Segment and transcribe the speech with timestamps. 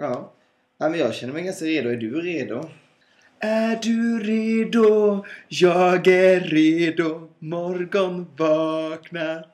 [0.00, 0.32] Ja.
[0.78, 1.90] ja men jag känner mig ganska redo.
[1.90, 2.70] Är du redo?
[3.40, 5.24] Är du redo?
[5.48, 7.28] Jag är redo.
[7.38, 9.46] Morgon vaknar.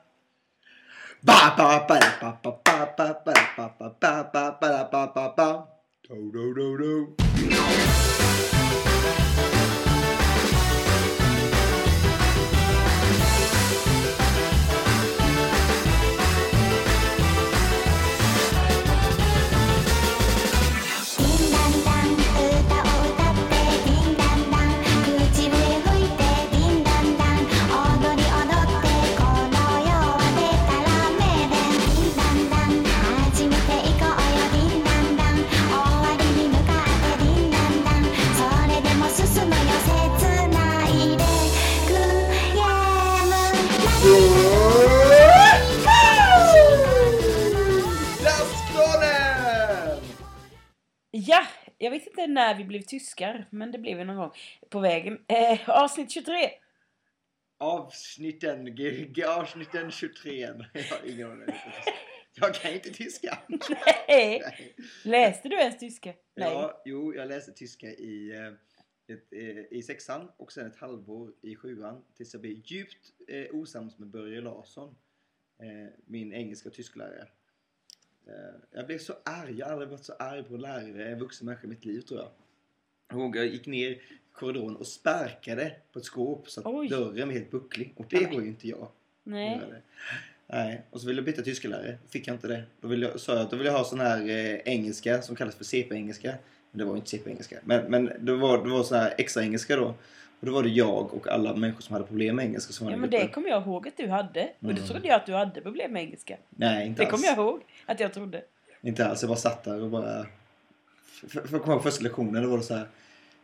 [1.21, 5.33] Ba ba ba ba ba ba ba ba ba ba ba ba ba ba ba
[5.37, 5.67] ba
[6.07, 7.17] Do do do do.「
[51.77, 54.31] jag vet inte när vi blev tyskar, men det blev vi någon gång
[54.69, 55.19] på vägen.
[55.27, 56.49] Eh, avsnitt 23.
[57.57, 58.75] Avsnitten,
[59.27, 60.39] avsnitten 23.
[60.73, 61.55] Jag har ingen aning.
[62.33, 63.39] Jag kan inte tyska.
[64.07, 64.41] Nej.
[65.03, 66.13] Läste du ens tyska?
[66.35, 66.51] Nej.
[66.51, 71.33] Ja, jo, jag läste tyska i, eh, ett, eh, i sexan och sen ett halvår
[71.41, 74.95] i sjuan tills jag blev djupt eh, osams med Börje Larsson,
[75.59, 77.27] eh, min engelska och tysklärare.
[78.27, 78.33] Eh,
[78.71, 81.45] jag blev så arg, jag har aldrig varit så arg på en lärare, en vuxen
[81.45, 83.35] människa i mitt liv tror jag.
[83.35, 84.01] Jag gick ner i
[84.33, 86.89] korridoren och sparkade på ett skåp så att Oj.
[86.89, 87.93] dörren var helt bucklig.
[87.95, 88.87] Och det går ju inte jag.
[89.23, 89.61] Nej.
[90.47, 91.97] Nej, och så ville jag byta tysklärare.
[92.09, 92.63] Fick jag inte det.
[92.81, 95.35] Då ville jag, sa jag att då vill jag ha sån här eh, engelska som
[95.35, 96.35] kallas för CP-engelska.
[96.71, 97.59] Men det var ju inte CP-engelska.
[97.63, 99.95] Men, men det var, det var sån här extra engelska då.
[100.39, 102.91] Och då var det jag och alla människor som hade problem med engelska som var
[102.91, 103.27] Ja i men gruppen.
[103.27, 104.43] det kommer jag ihåg att du hade.
[104.43, 104.83] Och det Mm.
[104.87, 106.37] trodde jag att du hade problem med engelska.
[106.49, 108.41] Nej, inte Det kommer jag ihåg att jag trodde.
[108.81, 109.21] Inte alls.
[109.21, 110.25] Jag bara satt där och bara...
[111.27, 112.87] För, för att komma ihåg första lektionen, då var det så här.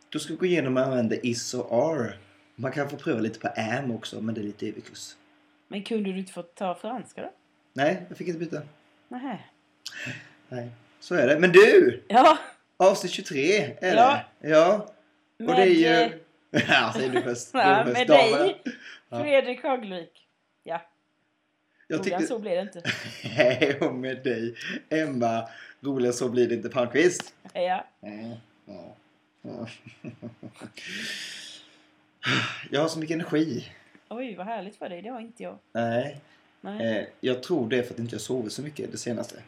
[0.08, 2.12] Då ska vi gå igenom och använda is och are.
[2.56, 5.14] Man kan få pröva lite på am också, men det är lite evig kurs.
[5.68, 7.30] Men kunde du inte få ta franska då?
[7.72, 8.62] Nej, jag fick inte byta.
[9.08, 9.38] Nähä.
[10.48, 10.68] Nej,
[11.00, 11.38] så är det.
[11.38, 12.02] Men du!
[12.08, 12.38] Ja,
[12.76, 14.20] Avsnitt 23 är Ja.
[14.40, 14.48] det.
[14.48, 14.88] Ja.
[15.38, 16.18] Och det är eh, ju...
[16.68, 17.48] Ja, säg du först.
[17.52, 18.62] ja, med dig.
[19.08, 20.26] Fredrik Hagelvik.
[20.62, 20.80] Ja,
[21.86, 22.34] Jag roligare tyckte...
[22.34, 22.82] så blir det inte.
[23.22, 24.54] Hej, och med dig.
[24.88, 25.48] Emma.
[25.80, 27.34] Roligare så blir det inte Palmqvist.
[27.52, 27.60] Ja.
[28.00, 28.36] Ja.
[28.66, 28.94] Ja.
[29.46, 29.66] Ja.
[32.70, 33.68] Jag har så mycket energi.
[34.08, 35.02] Oj, vad härligt för dig.
[35.02, 35.58] Det har inte jag.
[35.72, 36.20] Nej.
[36.60, 36.98] Nej.
[36.98, 39.42] Eh, jag tror det är för att inte jag sovit så mycket det senaste.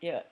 [0.00, 0.22] Ja.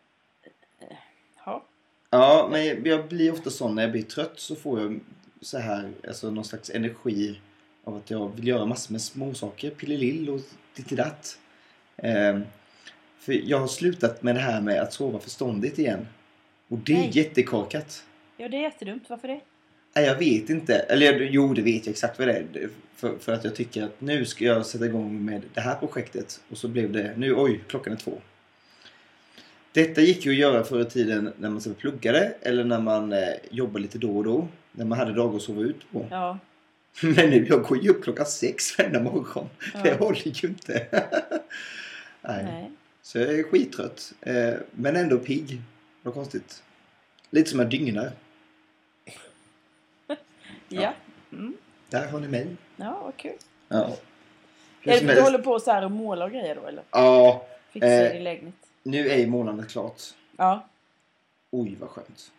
[1.44, 1.64] Ja.
[2.10, 5.00] Ja, men jag blir ofta sån när jag blir trött så får jag
[5.40, 7.40] så här, alltså någon slags energi
[7.84, 10.40] av att jag vill göra massor med småsaker, pillelill och
[10.76, 11.38] dittidatt.
[11.96, 12.40] Eh,
[13.18, 16.06] för jag har slutat med det här med att sova förståndigt igen.
[16.68, 17.10] Och det är Nej.
[17.12, 18.04] jättekorkat.
[18.36, 19.04] ja, det är jättedumt.
[19.08, 19.40] Varför det?
[19.94, 20.74] Nej, jag vet inte.
[20.74, 22.68] Eller jag- jo, det vet jag exakt vad det är.
[22.96, 26.40] För, för att jag tycker att nu ska jag sätta igång med det här projektet.
[26.50, 28.20] Och så blev det, nu, oj, klockan är två.
[29.72, 33.28] Detta gick ju att göra förr i tiden när man pluggade eller när man eh,
[33.50, 34.48] jobbade lite då och då.
[34.80, 36.06] När man hade dagar att sova ut på.
[36.10, 36.38] Ja.
[37.02, 39.48] Men nu, jag går ju upp klockan sex varje morgon.
[39.74, 39.80] Ja.
[39.82, 40.86] Det håller ju inte.
[42.22, 42.44] Nej.
[42.44, 42.70] Nej.
[43.02, 44.12] Så jag är skittrött.
[44.20, 45.60] Eh, men ändå pigg.
[46.02, 46.62] Vad konstigt.
[47.30, 48.12] Lite som jag dygnar.
[50.68, 50.94] Ja.
[51.32, 51.56] Mm.
[51.88, 52.56] Där har ni mig.
[52.76, 53.32] Ja, vad kul.
[53.68, 53.96] Ja.
[54.82, 56.84] Är det för du håller på så här och målar och grejer då eller?
[56.90, 58.12] Ja, Fixar Eh.
[58.12, 58.54] din lägenhet?
[58.82, 60.02] nu är månaden klart.
[60.36, 60.68] Ja.
[61.50, 62.32] Oj, vad skönt.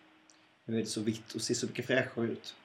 [0.66, 2.56] Nu är det så vitt och ser så mycket fräschare ut.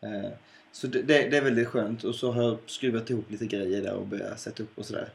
[0.00, 0.30] Eh,
[0.72, 2.04] så det, det, det är väldigt skönt.
[2.04, 5.08] Och så har jag skruvat ihop lite grejer där och börjat sätta upp och sådär.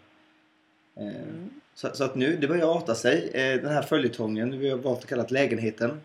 [0.96, 1.50] Eh, Mm.
[1.75, 3.29] så, så att nu, det börjar arta sig.
[3.34, 6.02] Eh, den här följetongen, vi har valt att kalla lägenheten.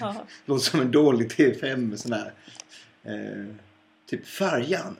[0.00, 0.26] Ja.
[0.46, 2.32] låter som en dålig TV5 sån här.
[4.06, 4.96] Typ färjan.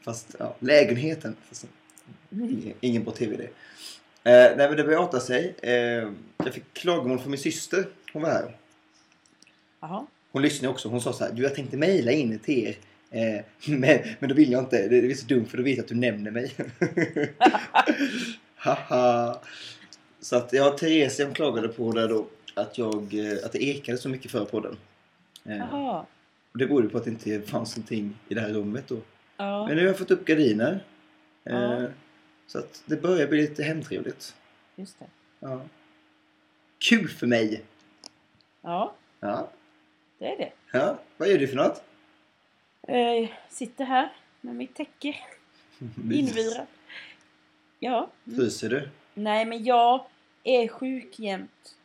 [0.00, 1.36] Fast ja, lägenheten.
[1.48, 1.66] Fast,
[2.30, 3.50] ingen, ingen bra TV det.
[4.56, 5.54] Nej men det börjar arta sig.
[6.36, 7.86] Jag fick klagomål från min syster.
[8.12, 8.56] Hon var här.
[9.88, 10.06] Jaha.
[10.32, 10.88] Hon lyssnade också.
[10.88, 11.32] Hon sa så här.
[11.32, 12.76] Du jag tänkte mejla in till er.
[13.10, 14.88] Eh, men, men då vill jag inte.
[14.88, 16.54] Det, det är så dumt för då vet jag att du nämner mig.
[18.54, 19.40] Haha.
[20.20, 22.26] Så att ja, Therese klagade på det då.
[22.54, 24.76] Att, jag, eh, att det ekade så mycket för podden.
[25.44, 25.74] Eh,
[26.52, 28.98] och det berodde på att det inte fanns någonting i det här rummet då.
[29.36, 29.66] Ja.
[29.66, 30.84] Men nu har jag fått upp gardiner.
[31.44, 31.88] Eh, Ja.
[32.46, 34.34] Så att det börjar bli lite hemtrevligt.
[34.76, 35.06] Just det.
[35.40, 35.62] Ja.
[36.88, 37.62] Kul för mig!
[38.62, 39.50] Ja, Ja.
[40.18, 40.52] Det är det.
[40.72, 40.98] ja.
[41.16, 41.82] Vad gör du för något?
[42.88, 45.16] Eh, sitter här med mitt täcke
[46.12, 46.68] invirat.
[47.78, 48.10] Ja.
[48.26, 48.38] Mm.
[48.38, 48.88] Fryser du?
[49.14, 50.06] Nej, men jag
[50.44, 51.76] är sjuk jämt.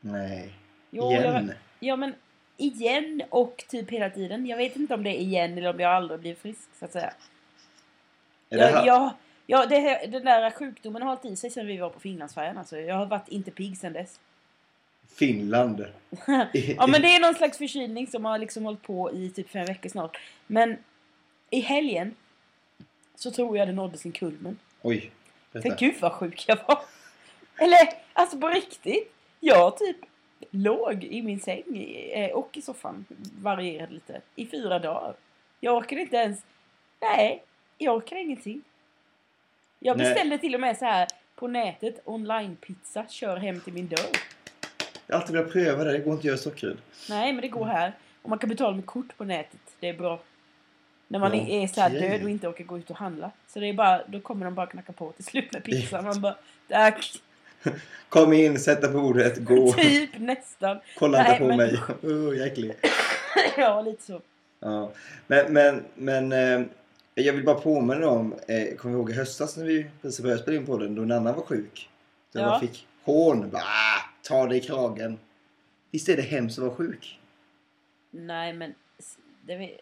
[0.00, 0.52] Nej.
[0.90, 1.46] Jo, Igen.
[1.46, 2.14] Jag, ja, men
[2.56, 4.46] igen och typ hela tiden.
[4.46, 6.92] Jag vet inte om det är igen eller om jag aldrig blir frisk, så att
[6.92, 7.12] säga.
[8.50, 8.86] Är det Jag, här?
[8.86, 9.10] jag,
[9.46, 12.58] ja, det, den där sjukdomen har hållit i sig sedan vi var på Finlandsfärjan.
[12.58, 12.78] Alltså.
[12.78, 14.20] Jag har varit inte pigg sedan dess.
[15.14, 15.84] Finland.
[16.52, 19.66] Ja, men det är någon slags förkylning som har liksom hållit på i typ fem
[19.66, 20.18] veckor snart.
[20.46, 20.76] Men
[21.50, 22.14] i helgen
[23.14, 24.58] så tror jag det nådde sin kulmen.
[24.82, 25.10] Oj.
[25.52, 25.74] Berätta.
[25.74, 26.80] gud vad sjuk jag var.
[27.58, 27.78] Eller,
[28.12, 29.12] alltså på riktigt.
[29.40, 29.96] Jag typ
[30.50, 31.62] låg i min säng
[32.12, 33.04] eh, och i soffan,
[33.42, 35.14] varierade lite, i fyra dagar.
[35.60, 36.42] Jag orkade inte ens...
[37.00, 37.42] Nej,
[37.78, 38.62] jag orkar ingenting.
[39.78, 40.06] Jag Nej.
[40.06, 44.16] beställde till och med så här på nätet online-pizza, kör hem till min dörr.
[45.08, 45.92] Jag har alltid velat pröva det.
[45.92, 46.76] Det går inte att göra sockerröd.
[47.08, 47.92] Nej, men det går här.
[48.22, 49.60] Och man kan betala med kort på nätet.
[49.80, 50.20] Det är bra.
[51.08, 53.30] När man Ja, är så här död och inte orkar gå ut och handla.
[53.48, 56.04] Så det är bara, då kommer de bara knacka på till slut med pizzan.
[56.04, 56.36] Man bara,
[56.68, 57.12] tack.
[58.08, 59.72] Kom in, sätta bordet, gå.
[59.76, 60.78] Typ nästan.
[60.98, 61.78] Kolla inte på men- mig.
[62.02, 62.74] Oh, jag är äcklig.
[63.56, 64.20] ja, lite så.
[64.60, 64.90] Ja.
[65.26, 66.66] Men, men, men eh,
[67.14, 70.42] jag vill bara påminna om, eh, kommer du ihåg i höstas när vi precis började
[70.42, 71.88] spela in podden då en annan var sjuk?
[72.32, 72.46] Då Ja.
[72.46, 73.50] man fick hån.
[73.50, 73.87] Bara, ah,
[74.22, 75.18] ta dig i kragen.
[75.90, 77.20] Visst är det hemskt att vara sjuk?
[78.10, 78.74] Nej, men...
[79.42, 79.78] Det,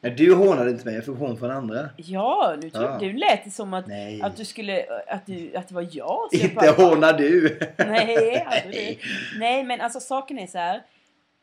[0.00, 1.90] Nej, du hånade inte mig, jag fick hån från andra.
[1.96, 2.98] ja, nu, tror, Ja.
[2.98, 4.22] nu lät det som att, Nej.
[4.22, 4.86] att du skulle...
[5.08, 6.28] Att, du, att det var jag.
[6.30, 7.58] jag Inte hånar du!
[7.78, 9.00] Nej, aldrig.
[9.38, 10.76] Nej, men alltså saken är så här.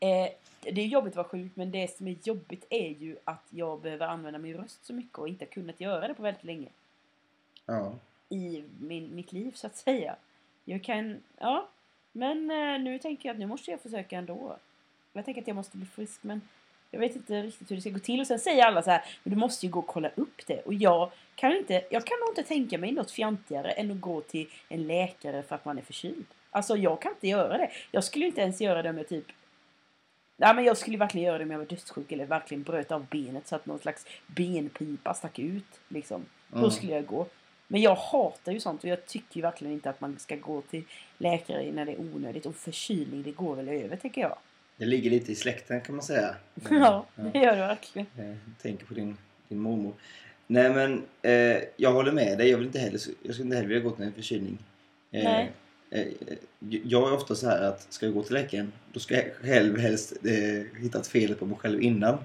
[0.00, 0.28] Eh,
[0.60, 3.80] det är jobbigt att vara sjuk, men det som är jobbigt är ju att jag
[3.80, 6.68] behöver använda min röst så mycket och inte kunnat göra det på väldigt länge.
[7.66, 7.92] Ja.
[8.28, 10.16] I min, mitt liv, så att säga.
[10.64, 11.22] Jag kan...
[11.38, 11.68] Ja.
[12.16, 14.56] Men eh, nu tänker jag att nu måste jag försöka ändå.
[15.12, 16.40] Jag tänker att jag måste bli frisk, men
[16.90, 18.20] jag vet inte riktigt hur det ska gå till.
[18.20, 20.60] Och sen säger alla så här, men du måste ju gå och kolla upp det.
[20.60, 24.20] Och jag kan inte, jag kan nog inte tänka mig något fjantigare än att gå
[24.20, 26.26] till en läkare för att man är förkyld.
[26.50, 27.70] Alltså jag kan inte göra det.
[27.90, 29.24] Jag skulle inte ens göra det om jag typ
[30.36, 33.06] Nej men jag skulle verkligen göra det om jag var dödssjuk eller verkligen bröt av
[33.06, 35.80] benet så att någon slags benpipa stack ut.
[35.88, 36.24] Liksom.
[36.48, 36.70] Då Mm.
[36.70, 37.26] skulle jag gå.
[37.68, 40.60] Men jag hatar ju sånt och jag tycker ju verkligen inte att man ska gå
[40.60, 40.84] till
[41.18, 42.46] läkare när det är onödigt.
[42.46, 44.38] Och förkylning det går väl över tänker jag.
[44.76, 46.36] Det ligger lite i släkten kan man säga.
[46.70, 48.06] Ja, det gör det verkligen.
[48.18, 49.16] Eh, tänker på din,
[49.48, 49.92] din mormor.
[50.46, 52.48] Nej men eh, jag håller med dig.
[52.50, 54.58] Jag, vill inte heller, jag skulle inte heller vilja gå till en förkylning.
[55.10, 55.52] Eh, Nej.
[55.90, 56.06] eh,
[56.84, 59.78] jag är ofta så här att ska jag gå till läkaren då ska jag själv
[59.78, 62.18] helst eh, hitta ett fel på mig själv innan.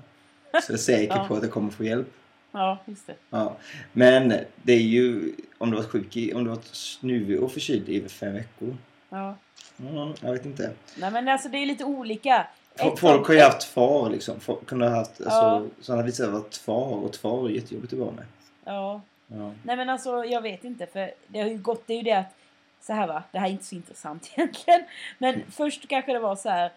[0.52, 1.26] Så jag är säker Ja.
[1.28, 2.08] på att jag kommer få hjälp.
[2.52, 3.16] Ja, just det.
[3.30, 3.56] Ja.
[3.94, 7.90] Men det är ju om du varit sjuk i, om du varit snuvig och förkyld
[7.90, 8.78] i fem veckor.
[9.10, 9.36] Ja.
[9.80, 10.72] Mm, jag vet inte.
[10.98, 12.48] Nej men alltså det är lite olika.
[12.76, 14.40] Folk sånt- har ju haft far liksom.
[14.40, 15.26] Folk kunde ha haft, Ja.
[15.32, 18.26] alltså, så han har visat varit far och far är jättejobbigt att vara med.
[18.66, 19.02] Ja.
[19.28, 19.52] Ja.
[19.64, 22.14] Nej men alltså jag vet inte för det har ju gått, det är ju det
[22.14, 22.36] att
[22.82, 24.82] så här va, det här är inte så intressant egentligen.
[25.18, 25.52] Men Mm.
[25.52, 26.72] först kanske det var så här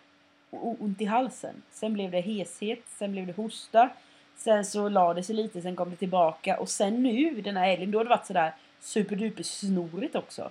[0.50, 1.62] ont i halsen.
[1.72, 3.88] Sen blev det heshet, sen blev det hosta.
[4.36, 7.66] Sen så la det sig lite, sen kom det tillbaka och sen nu den här
[7.66, 10.50] helgen då har det varit sådär superduper snorigt också.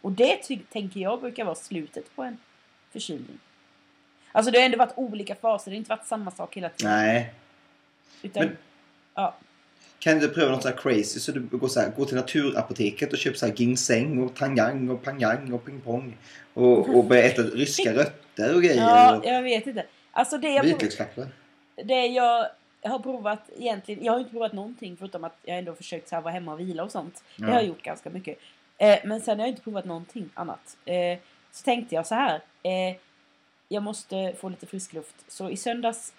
[0.00, 0.36] Och det
[0.72, 2.38] tänker jag brukar vara slutet på en
[2.92, 3.38] förkylning.
[4.32, 6.92] Alltså det har ändå varit olika faser, det har inte varit samma sak hela tiden.
[6.92, 7.34] Nej.
[8.22, 8.56] Utan, Men-
[9.14, 9.36] ja.
[9.98, 13.12] Kan du pröva något så här crazy så du går, så här, går till naturapoteket
[13.12, 16.16] och köper så här ginseng och tangang och pangang och pingpong.
[16.54, 18.76] Och, och börjar äta ryska rötter och grejer.
[18.82, 19.86] ja, jag vet inte.
[20.12, 20.64] Alltså det jag,
[21.84, 22.46] det jag
[22.82, 26.22] har provat egentligen, jag har inte provat någonting förutom att jag ändå försökt så här
[26.22, 27.24] vara hemma och vila och sånt.
[27.36, 27.48] Det Ja.
[27.48, 28.38] har jag gjort ganska mycket.
[28.78, 30.76] Eh, men sen har jag inte provat någonting annat.
[30.84, 31.18] Eh,
[31.52, 32.40] så tänkte jag så här.
[32.62, 32.96] Eh,
[33.68, 35.24] jag måste få lite frisk luft.
[35.28, 36.12] Så i söndags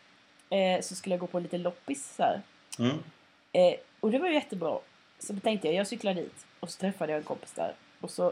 [0.49, 2.41] eh, så skulle jag gå på lite loppis så här.
[2.79, 2.97] Mm.
[3.51, 4.79] Eh, och det var ju jättebra.
[5.19, 6.45] Så tänkte jag, jag cyklar dit.
[6.59, 7.73] Och så träffade jag en kompis där.
[8.01, 8.25] Och så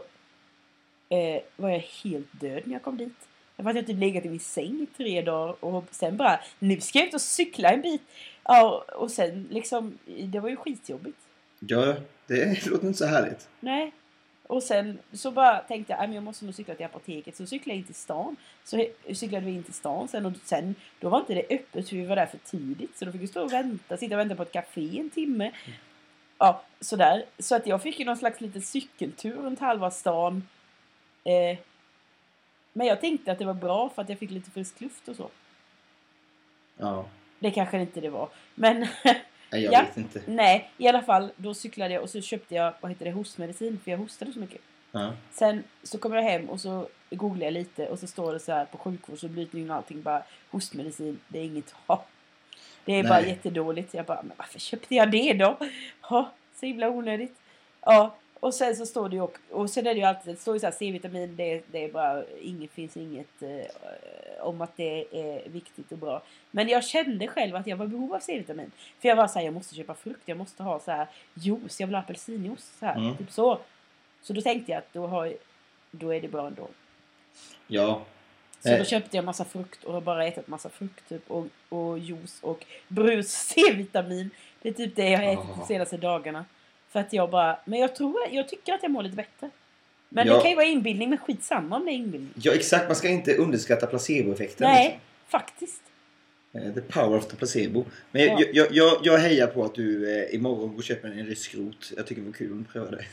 [1.08, 3.28] eh, var jag helt död när jag kom dit.
[3.56, 6.98] Därför att jag typ legat i min säng tre dagar och sen bara, nu ska
[6.98, 8.02] jag ut och cykla en bit.
[8.44, 11.18] Ja, och sen liksom, det var ju skitjobbigt.
[11.58, 11.94] Ja,
[12.26, 13.48] det låter inte så härligt.
[13.60, 13.92] Nej.
[14.48, 17.36] Och sen så bara tänkte jag, "Nej, men jag måste nog cykla till apoteket.
[17.36, 18.36] Så cyklade jag in till stan.
[18.64, 21.96] Så cyklade vi in till stan sen och sen, då var inte det öppet för
[21.96, 22.98] vi var där för tidigt.
[22.98, 25.52] Så då fick vi stå och vänta, sitta och vänta på ett café en timme.
[26.38, 27.24] Ja, sådär.
[27.38, 30.48] Så att jag fick ju någon slags liten cykeltur runt halva stan.
[31.24, 31.58] Eh,
[32.76, 35.16] men jag tänkte att det var bra för att jag fick lite frisk luft och
[35.16, 35.30] så.
[36.76, 37.06] Ja,
[37.38, 38.28] Det kanske inte det var.
[38.54, 38.80] Men
[39.50, 39.82] Nej, jag Ja.
[39.82, 40.22] vet inte.
[40.26, 41.30] nej, i alla fall.
[41.36, 43.80] Då cyklade jag och så köpte jag, vad heter det, hostmedicin.
[43.84, 44.60] För jag hostade så mycket.
[44.92, 45.12] Ja.
[45.30, 48.52] Sen så kommer jag hem och så googlar jag lite och så står det så
[48.52, 52.04] här på sjukvårdsupplysningen och allting bara hostmedicin, det är inget ha.
[52.84, 53.28] Det är bara Nej.
[53.28, 53.94] jättedåligt.
[53.94, 55.58] Jag bara, men varför köpte jag det då?
[56.10, 57.36] Ja, så himla onödigt.
[57.80, 60.40] Ja, Och sen så står det ju och, och sen är det ju alltid, det
[60.40, 63.66] står ju så här C-vitamin, det, det är bara, inget, finns inget eh,
[64.46, 66.22] om att det är viktigt och bra.
[66.50, 68.70] Men jag kände själv att jag var i behov av C-vitamin.
[69.00, 71.80] För jag var så här, jag måste köpa frukt, jag måste ha så här juice,
[71.80, 72.72] jag vill ha apelsinjuice.
[72.78, 73.16] Så här, Mm.
[73.16, 73.58] typ så.
[74.22, 75.32] Så då tänkte jag att då, har,
[75.90, 76.68] då är det bra ändå.
[77.66, 78.02] Ja.
[78.60, 78.78] Så Eh.
[78.78, 82.38] då köpte jag massa frukt och har bara ätit massa frukt typ, och, och juice
[82.42, 84.30] och brus C-vitamin.
[84.62, 85.58] Det är typ det jag har ätit Ah.
[85.58, 86.44] de senaste dagarna.
[86.96, 89.50] För att jag bara, men jag tror, jag tycker att jag mår lite bättre.
[90.08, 90.34] Men Ja.
[90.34, 92.32] det kan ju vara inbildning, men skitsamma om det är inbildning.
[92.36, 92.86] ja, exakt.
[92.86, 94.68] Man ska inte underskatta placeboeffekten.
[94.70, 95.00] Nej, liksom.
[95.28, 95.82] faktiskt.
[96.52, 97.84] Eh, The power of the placebo.
[98.10, 98.40] Men Ja.
[98.40, 101.54] jag, jag, jag, jag hejar på att du eh, imorgon går och köper en rysk
[101.54, 101.92] rot.
[101.96, 103.04] Jag tycker det var kul om du prövar det.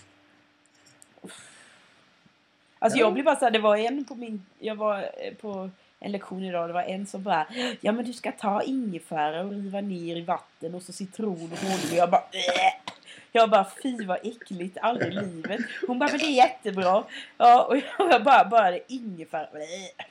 [2.80, 3.06] Alltså Ja.
[3.06, 6.44] jag blir bara såhär, det var en på min, jag var eh, på en lektion
[6.44, 7.48] idag, det var en som bara
[7.82, 11.60] Ja men du ska ta ingefära och riva ner i vatten och så citron och
[11.60, 12.94] honung och jag bara "Äh."
[13.36, 15.62] Jag bara fy vad äckligt, aldrig i livet.
[15.88, 17.04] Hon bara men det är jättebra.
[17.38, 17.78] Ja och
[18.12, 19.50] jag bara, bara det är ingefära.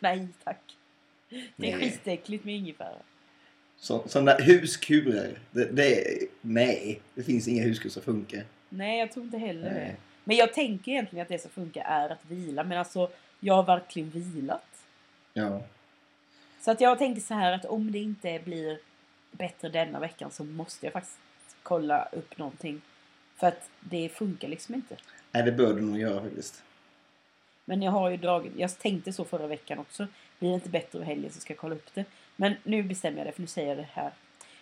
[0.01, 0.77] Nej tack.
[1.57, 2.97] Det är skitäckligt med ingefära.
[3.77, 5.39] Så, sådana huskurer.
[5.51, 6.05] Det, det,
[6.41, 8.45] nej, det finns inga huskur som funkar.
[8.69, 9.81] Nej jag tror inte heller det.
[9.81, 9.97] Nej.
[10.25, 13.11] Men jag tänker egentligen att det som funkar är att vila men alltså
[13.41, 14.85] jag har verkligen vilat.
[15.33, 15.63] Ja.
[16.61, 18.79] Så att jag tänker så här att om det inte blir
[19.31, 21.19] bättre denna veckan så måste jag faktiskt
[21.63, 22.81] kolla upp någonting.
[23.43, 24.97] För att det funkar liksom inte.
[25.33, 26.63] Nej, det bör du nog göra faktiskt.
[27.65, 30.07] Men jag har ju dragit, jag tänkte så förra veckan också.
[30.39, 32.05] Blir det inte bättre över helgen så ska jag kolla upp det.
[32.37, 34.11] Men nu bestämmer jag det för nu säger jag det här.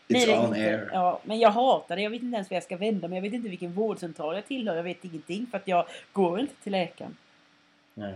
[0.08, 0.90] It's det on inte, air.
[0.92, 2.02] Ja, men jag hatar det.
[2.02, 3.16] Jag vet inte ens var jag ska vända mig.
[3.16, 4.76] Jag vet inte vilken vårdcentral jag tillhör.
[4.76, 7.16] Jag vet ingenting för att jag går inte till läkaren.
[7.94, 8.14] Nej.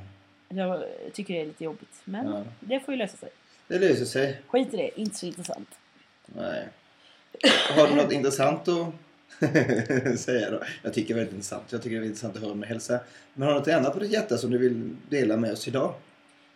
[0.48, 2.00] Jag tycker det är lite jobbigt.
[2.04, 2.44] Men Ja.
[2.60, 3.30] det får ju lösa sig.
[3.68, 4.42] Det löser sig.
[4.48, 5.78] Skit i det, inte så intressant.
[6.26, 6.68] Nej.
[7.76, 8.94] Har du något intressant att
[10.18, 10.60] säga då?
[10.82, 11.64] Jag tycker det är väldigt intressant.
[11.72, 13.00] Jag tycker det är intressant att höra om din hälsa.
[13.34, 15.94] Men har du något annat på ditt hjärta som du vill dela med oss idag?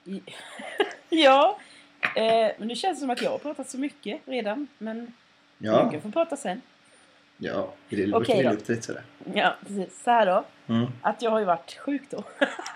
[1.10, 1.58] Ja,
[2.16, 4.66] eh, men det känns som att jag har pratat så mycket redan.
[4.78, 5.12] Men
[5.58, 5.84] Ja.
[5.84, 6.60] du kan få prata sen.
[7.38, 8.18] Ja, det då.
[8.18, 9.02] lukta lite sådär.
[9.34, 10.02] Ja, precis.
[10.04, 10.44] Så här då.
[10.74, 10.86] Mm.
[11.02, 12.24] Att jag har ju varit sjuk då.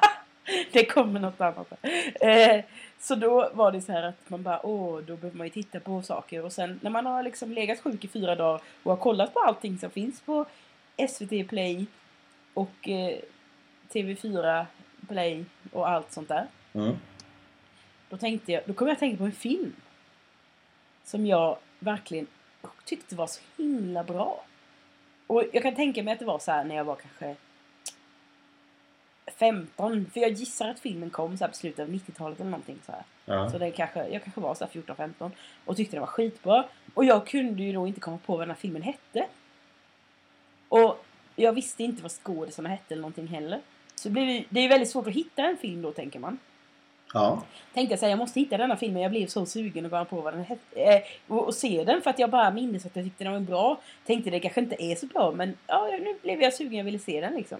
[0.73, 1.73] det kommer något annat.
[2.21, 2.65] Eh,
[3.03, 5.81] så då var det så här att man bara, åh, då behöver man ju titta
[5.81, 6.45] på saker.
[6.45, 9.41] Och sen när man har liksom legat sjuk i fyra dagar och har kollat på
[9.41, 10.45] allting som finns på
[11.09, 11.87] SVT Play
[12.55, 13.19] och eh,
[13.93, 14.67] TV4
[15.09, 16.47] Play och allt sånt där.
[16.73, 16.97] Mm.
[18.09, 19.73] Då tänkte jag, då kom jag att tänka på en film.
[21.05, 22.27] Som jag verkligen
[22.85, 24.45] tyckte var så himla bra.
[25.27, 27.37] Och jag kan tänka mig att det var så här när jag var kanske
[29.37, 30.07] 15.
[30.12, 32.93] För jag gissar att filmen kom så här på slutet av 90-talet eller någonting så
[32.93, 33.03] här.
[33.25, 33.51] Ja.
[33.51, 35.31] Så det kanske, jag kanske var så här 14-15
[35.65, 36.65] och tyckte den var skitbra.
[36.95, 39.27] Och jag kunde ju då inte komma på vad den här filmen hette.
[40.69, 41.05] Och
[41.37, 43.61] jag visste inte vad skådisarna hette eller någonting heller.
[43.95, 46.39] Så det, blev, det är väldigt svårt att hitta en film då tänker man.
[47.15, 47.43] ja.
[47.75, 49.03] Tänkte jag säga, jag måste hitta denna filmen.
[49.03, 50.81] Jag blev så sugen att komma på vad den hette.
[50.81, 53.41] Eh, och, och se den för att jag bara minns att jag tyckte den var
[53.41, 53.81] bra.
[54.07, 56.75] Tänkte det kanske inte är så bra men ja, nu blev jag sugen.
[56.75, 57.59] Jag ville se den liksom.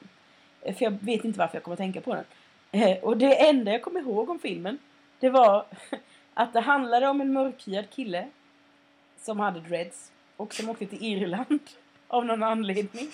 [0.63, 2.25] För jag vet inte varför jag kommer att tänka på den.
[2.73, 4.79] Eh, och det enda jag kommer ihåg om filmen
[5.23, 5.65] det var
[6.35, 8.29] att det handlade om en mörkhyad kille
[9.21, 11.61] som hade dreads och som åkte till Irland
[12.09, 13.11] av någon anledning.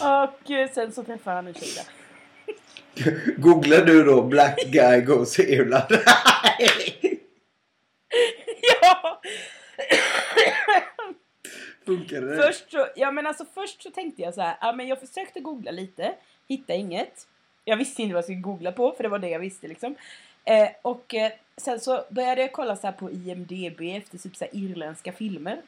[0.00, 1.86] Och eh, sen så träffade han en tjej där.
[3.36, 5.98] Googlar du då Black Guy Goes to Irland?
[11.96, 12.36] Funkar det?
[12.36, 15.40] Först så, ja men alltså först så tänkte jag så här, ja men jag försökte
[15.40, 16.14] googla lite,
[16.48, 17.26] hitta inget.
[17.64, 19.94] Jag visste inte vad jag skulle googla på för det var det jag visste liksom.
[20.44, 24.44] Eh, och eh, sen så började jag kolla så här på IMDB efter typ så
[24.52, 25.62] irländska filmer.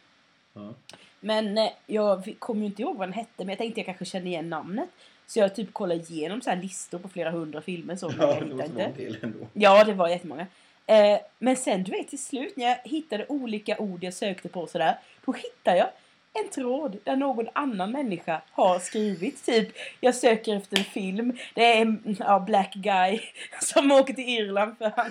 [0.53, 0.75] Ja.
[1.21, 4.05] Men eh, jag kommer ju inte ihåg vad den hette men jag tänkte jag kanske
[4.05, 4.89] kände igen namnet.
[5.27, 8.43] Så jag typ kollade igenom så här listor på flera hundra filmer så Ja, jag
[8.43, 8.83] det hittade inte.
[8.85, 9.47] en del ändå.
[9.53, 10.47] Ja, det var jättemånga.
[10.87, 14.67] Eh, men sen du vet till slut när jag hittade olika ord jag sökte på
[14.67, 14.99] sådär.
[15.25, 15.89] Då hittade jag
[16.35, 19.45] en tråd där någon annan människa har skrivit.
[19.45, 19.69] Typ,
[20.01, 21.39] jag söker efter en film.
[21.55, 23.21] Det är en ja, black guy
[23.61, 25.07] som åker till Irland för han...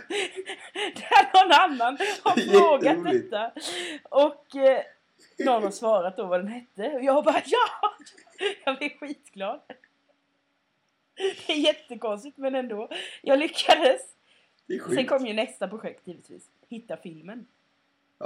[0.96, 3.52] Där någon annan har frågat detta.
[4.04, 4.82] Och eh,
[5.46, 6.90] någon har svarat då vad den hette.
[6.90, 7.94] Och jag bara ja!
[8.66, 9.60] Jag blev skitglad.
[11.48, 12.90] Det är jättekonstigt men ändå.
[13.22, 14.02] Jag lyckades.
[14.96, 16.44] Sen kom ju nästa projekt givetvis.
[16.70, 17.46] Hitta filmen.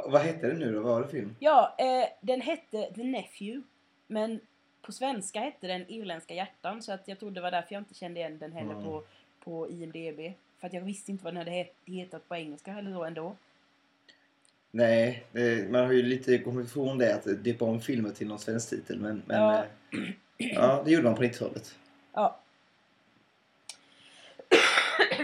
[0.05, 0.81] Vad hette den nu då?
[0.81, 1.35] Vad var det film?
[1.39, 3.63] Ja, eh, den hette The Nephew.
[4.07, 4.39] Men
[4.81, 6.81] på svenska hette den Irländska hjärtan.
[6.83, 8.83] Så att jag tror det var därför jag inte kände igen den heller Mm.
[8.85, 9.03] på,
[9.43, 10.33] på IMDB.
[10.59, 13.35] För att jag visste inte vad den hade het- hetat på engelska eller så ändå.
[14.71, 18.39] Nej, det, man har ju lite kommit ifrån det att döpa om filmer till någon
[18.39, 18.99] svensk titel.
[18.99, 19.57] Men, men Ja.
[19.63, 19.67] eh,
[20.37, 21.75] Ja, det gjorde man på 90-talet.
[22.13, 22.39] Ja.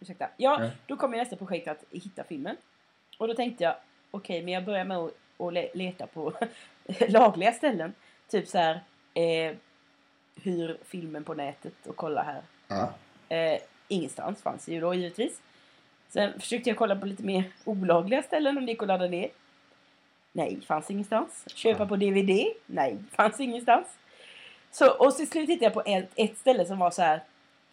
[0.00, 0.28] Ursäkta.
[0.36, 0.70] Ja, Ja.
[0.86, 2.56] då kom ju nästa projekt att hitta filmen.
[3.18, 3.76] Och då tänkte jag,
[4.10, 6.32] okej, men jag börjar med att, att le- leta på
[7.08, 7.94] lagliga ställen.
[8.28, 8.80] Typ så här,
[9.14, 9.54] eh,
[10.42, 12.42] hyr filmen på nätet och kolla här.
[12.68, 12.92] Ja.
[13.36, 15.40] Eh, ingenstans fanns det ju då givetvis.
[16.08, 19.28] Sen försökte jag kolla på lite mer olagliga ställen om det gick att ladda ner.
[20.32, 21.44] Nej, fanns ingenstans.
[21.54, 22.46] Köpa på DVD?
[22.66, 23.86] Nej, fanns ingenstans.
[24.70, 27.20] Så, och till slut hittade jag på ett, ett ställe som var så här.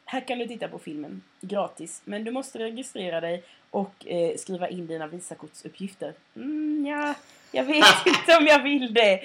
[0.05, 4.69] Här kan du titta på filmen gratis, men du måste registrera dig och eh, skriva
[4.69, 6.13] in dina visakortsuppgifter.
[6.35, 7.13] Mm, ja,
[7.51, 9.21] jag vet inte om jag vill det.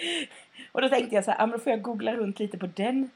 [0.72, 2.66] Och då tänkte jag så här, ah, men då får jag googla runt lite på
[2.66, 3.10] den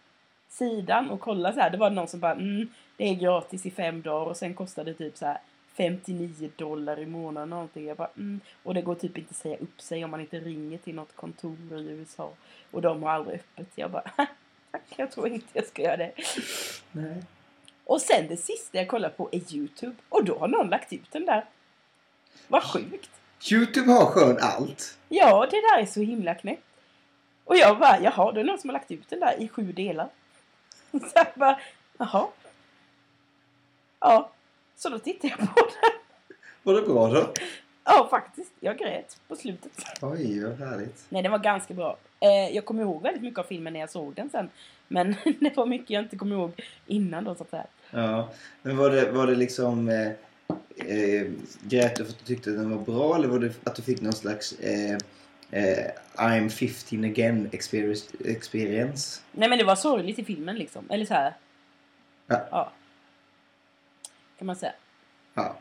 [0.48, 1.70] sidan och kolla så här.
[1.70, 4.84] Det var någon som bara, mm, det är gratis i fem dagar och sen kostar
[4.84, 5.38] det typ så här
[5.76, 7.86] 59 dollar i månaden någonting.
[7.86, 8.40] Jag bara, mm.
[8.62, 11.16] Och det går typ inte att säga upp sig om man inte ringer till något
[11.16, 12.30] kontor i USA.
[12.70, 13.68] Och de har aldrig öppet.
[13.74, 14.10] Jag bara,
[14.96, 16.12] jag tror inte jag ska göra det.
[16.92, 17.22] Nej.
[17.84, 19.94] Och sen det sista jag kollar på är Youtube.
[20.08, 21.44] Och då har någon lagt ut den där.
[22.48, 23.10] Vad sjukt.
[23.52, 24.98] Youtube har skön allt.
[25.08, 26.62] Ja, det där är så himla knäppt.
[27.44, 29.72] Och jag bara, jaha, det är någon som har lagt ut den där i sju
[29.72, 30.08] delar.
[30.92, 31.60] Så jag bara,
[31.98, 32.26] jaha.
[34.00, 34.30] Ja,
[34.76, 35.92] så då tittade jag på den.
[36.62, 37.32] Var det bra då?
[37.84, 38.52] Ja, faktiskt.
[38.60, 39.72] Jag grät på slutet.
[40.02, 41.06] Oj, vad härligt.
[41.08, 41.96] Nej, den var ganska bra.
[42.20, 44.50] Eh, jag kommer ihåg väldigt mycket av filmen när jag såg den sen.
[44.88, 46.52] Men det var mycket jag inte kommer ihåg
[46.86, 47.66] innan då, så att säga.
[47.90, 48.28] Ja.
[48.62, 49.88] Men var det, var det liksom...
[49.88, 50.08] Eh,
[50.76, 51.26] eh,
[51.62, 53.82] grät du för att du tyckte att den var bra eller var det att du
[53.82, 54.98] fick någon slags eh,
[55.50, 57.48] eh, I'm 15 again
[58.24, 59.20] experience?
[59.32, 60.90] Nej, men det var sorgligt i filmen liksom.
[60.90, 61.34] Eller så här.
[62.26, 62.46] Ja.
[62.50, 62.72] ja.
[64.38, 64.72] Kan man säga.
[65.34, 65.56] Ja.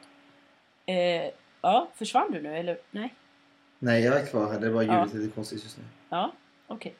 [0.86, 1.30] Eh,
[1.62, 2.78] ja, försvann du nu eller?
[2.92, 3.14] Nej.
[3.80, 4.60] Nej, jag är kvar här.
[4.60, 5.20] Det var ljudet Ja.
[5.20, 5.84] lite konstigt just nu.
[6.10, 6.32] Ja,
[6.68, 6.96] okej.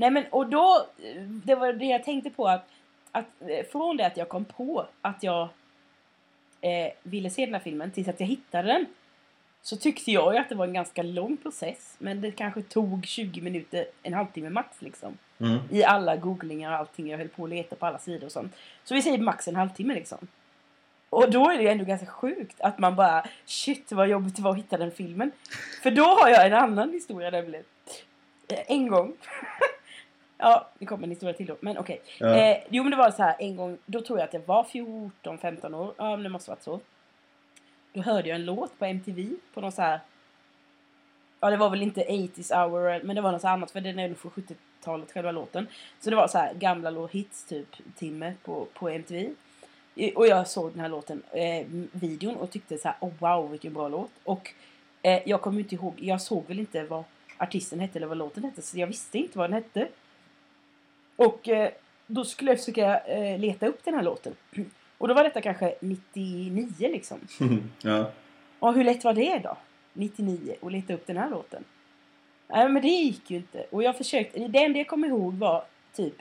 [0.00, 0.86] Nej men och då,
[1.44, 2.68] det var det jag tänkte på att,
[3.12, 5.48] att eh, från det att jag kom på att jag
[6.60, 8.86] eh, ville se den här filmen tills att jag hittade den.
[9.62, 11.96] Så tyckte jag ju att det var en ganska lång process.
[11.98, 15.18] Men det kanske tog 20 minuter, en halvtimme max liksom.
[15.40, 15.58] Mm.
[15.70, 17.08] I alla googlingar och allting.
[17.08, 18.54] Jag höll på att leta på alla sidor och sånt.
[18.84, 20.18] Så vi säger max en halvtimme liksom.
[21.10, 24.42] Och då är det ju ändå ganska sjukt att man bara shit vad jobbigt det
[24.42, 25.30] var att hitta den filmen.
[25.82, 27.64] För då har jag en annan historia nämligen.
[28.48, 29.12] Eh, En gång.
[30.38, 31.56] ja, det kommer en historia till då.
[31.60, 32.00] Men okej.
[32.18, 32.36] Ja.
[32.36, 33.78] Eh, jo men det var så här en gång.
[33.86, 35.94] Då tror jag att jag var 14-15 år.
[35.96, 36.80] Ja men det måste varit så.
[37.92, 39.28] Då hörde jag en låt på MTV.
[39.54, 40.00] På någon så här.
[41.40, 43.70] Ja det var väl inte 80s hour men det var något annat.
[43.70, 45.66] För den är nog från 70-talet själva låten.
[46.00, 49.30] Så det var så här gamla hits typ timme på, på MTV.
[50.14, 53.74] Och jag såg den här låten, eh, videon och tyckte så här, oh wow vilken
[53.74, 54.10] bra låt.
[54.24, 54.54] Och
[55.02, 57.04] eh, jag kommer inte ihåg, jag såg väl inte vad
[57.38, 59.88] artisten hette eller vad låten hette så jag visste inte vad den hette.
[61.18, 61.70] Och eh,
[62.06, 64.34] då skulle jag försöka eh, leta upp den här låten.
[64.98, 67.18] Och då var detta kanske 99 liksom.
[67.82, 68.10] ja.
[68.58, 69.56] Och hur lätt var det då?
[69.92, 71.64] 99 och leta upp den här låten.
[72.48, 73.66] Nej men det gick ju inte.
[73.70, 76.14] Och jag försökte, det enda jag kom ihåg var typ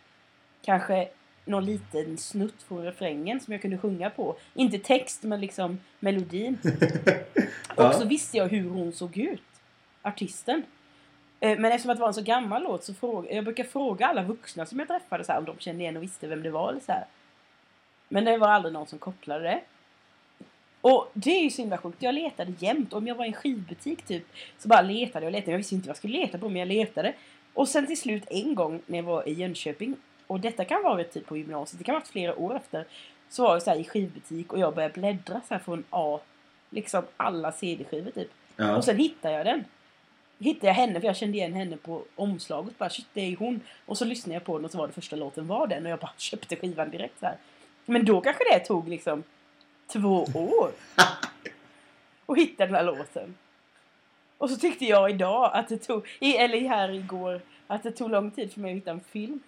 [0.61, 1.09] kanske
[1.45, 4.37] någon liten snutt från refrängen som jag kunde sjunga på.
[4.53, 6.57] Inte text men liksom melodin.
[7.75, 7.87] Ja.
[7.89, 9.41] Och så visste jag hur hon såg ut.
[10.01, 10.63] Artisten.
[11.39, 14.07] Eh, Men eftersom att det var en så gammal låt så fråga, jag brukar fråga
[14.07, 16.49] alla vuxna som jag träffade så här, om de kände igen och visste vem det
[16.49, 16.69] var.
[16.69, 17.05] Eller så här.
[18.09, 19.61] Men det var aldrig någon som kopplade det.
[20.81, 22.01] Och det är ju så himla sjukt.
[22.01, 22.93] Jag letade jämt.
[22.93, 24.23] Om jag var i en skivbutik typ
[24.57, 25.51] så bara letade jag och letade.
[25.51, 27.13] Jag visste inte vad jag skulle leta på men jag letade.
[27.53, 29.95] Och sen till slut en gång när jag var i Jönköping.
[30.27, 31.79] Och detta kan vara typ på gymnasiet.
[31.79, 32.85] Det kan vara flera år efter.
[33.29, 36.19] Så var jag så här i skivbutik och jag började bläddra så här från A.
[36.69, 38.31] Liksom alla CD-skivor typ.
[38.55, 38.77] Ja.
[38.77, 39.63] Och sen hittade jag den.
[40.39, 42.77] Hittade jag henne för jag kände igen henne på omslaget.
[42.77, 43.61] Bara shit det är hon.
[43.85, 45.85] Och så lyssnade jag på den och så var det första låten var den.
[45.85, 47.37] Och jag bara köpte skivan direkt här.
[47.85, 49.23] Men då kanske det tog liksom
[49.87, 50.71] två år.
[52.25, 53.35] Och hitta den här låten.
[54.37, 58.09] Och så tyckte jag idag att det tog, i- eller här igår, att det tog
[58.09, 59.39] lång tid för mig att hitta en film.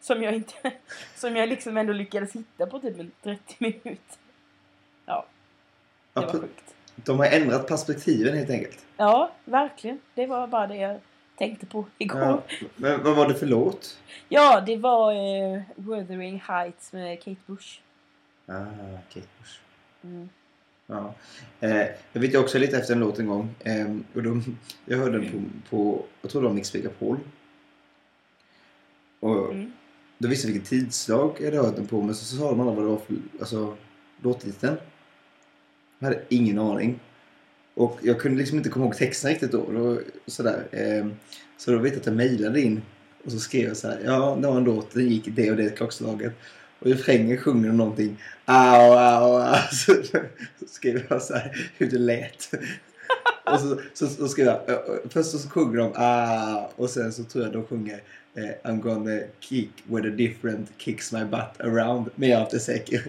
[0.00, 0.72] Som jag inte,
[1.14, 3.98] som jag liksom ändå lyckades hitta på typ en 30 minuter.
[5.06, 5.26] Ja,
[6.12, 6.74] det var sjukt.
[7.04, 8.84] De har ändrat perspektiven helt enkelt.
[8.96, 9.98] Ja, verkligen.
[10.14, 11.00] Det var bara det jag
[11.38, 12.20] tänkte på igår.
[12.20, 12.42] Ja.
[12.60, 13.98] Ja, Men vad var det för låt?
[14.66, 17.80] det var eh, Wuthering Heights med Kate Bush.
[18.46, 18.64] Ah,
[19.14, 19.58] Kate Bush.
[20.04, 20.28] Mm.
[20.86, 21.14] Ja.
[21.60, 23.54] Eh, jag vet ju också lite efter en låt en gång.
[23.64, 24.40] Eh, och då,
[24.84, 27.18] jag hörde den på, på jag tror det var Mix Megapol.
[29.20, 29.72] Och Mm.
[30.18, 32.02] då visste jag vilket tidslag jag hade hört den på.
[32.02, 33.76] Men så, så sa de alla vad det var för alltså,
[34.22, 34.76] låttiteln.
[35.98, 37.00] Jag hade ingen aning.
[37.74, 39.72] Och jag kunde liksom inte komma ihåg texten riktigt då.
[39.72, 40.62] då sådär.
[40.72, 41.14] Ehm,
[41.56, 42.82] så då vet jag att jag mejlade in
[43.24, 45.56] Och så skrev jag så här, ja det var en låt, den gick det och
[45.56, 46.32] det klockslaget.
[46.78, 49.56] Och i refrängen sjunger de någonting, au, au, au.
[49.72, 49.92] Så,
[50.60, 52.50] så skrev jag så här hur det lät.
[53.52, 54.60] Och så, så, så skrev jag,
[55.10, 58.02] först så sjunger de ah, och sen så tror jag de sjunger
[58.34, 62.08] eh, I'm gonna kick where the different kicks my butt around.
[62.14, 63.02] Men jag är inte säker.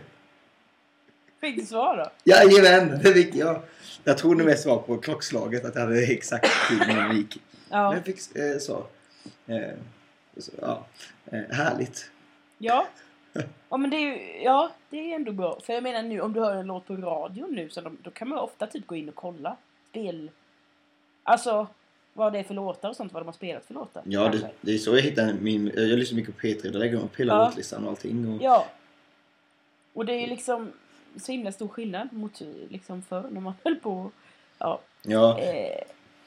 [1.41, 2.32] Fick du svar då?
[2.32, 3.62] Jajamän, det fick jag.
[4.04, 7.36] Jag tror det mest var på klockslaget att jag hade exakt tid när den gick.
[7.69, 7.93] Men Ja.
[7.93, 8.84] jag fick eh, svar.
[9.47, 9.58] Eh,
[10.38, 10.86] så, ja.
[11.32, 12.12] eh, härligt.
[12.58, 12.88] Ja.
[13.69, 15.60] Ja men det är ju, ja det är ändå bra.
[15.65, 18.12] För jag menar nu om du hör en låt på radion nu så de, då
[18.12, 19.56] kan man ofta typ gå in och kolla.
[19.89, 20.32] Spel...
[21.23, 21.67] Alltså
[22.13, 24.04] vad det är för låtar och sånt, vad de har spelat för låtar.
[24.06, 25.71] Ja, det, det är så jag hittar min...
[25.75, 26.71] Jag lyssnar mycket på P3.
[26.71, 27.45] Där lägger de upp hela Ja.
[27.45, 28.34] låtlistan och allting.
[28.36, 28.65] Och, Ja.
[29.93, 30.71] Och det är ju liksom
[31.17, 34.12] så himla stor skillnad mot liksom förr när man höll på.
[34.58, 34.82] Ja.
[35.04, 35.82] ja, Eh,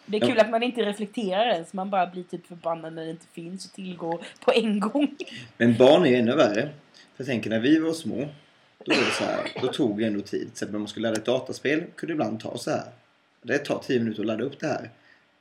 [0.07, 1.73] det är kul att man inte reflekterar ens.
[1.73, 5.17] Man bara blir typ förbannad när det inte finns att tillgå på en gång.
[5.57, 6.63] men barn är ju ännu värre.
[6.93, 8.29] För jag tänker när vi var små.
[8.85, 10.49] Då, var det så här, då tog det ändå tid.
[10.53, 12.85] Exempel om man skulle ladda ett dataspel kunde det ibland ta så här.
[13.43, 14.91] Det tar tio minuter att ladda upp det här.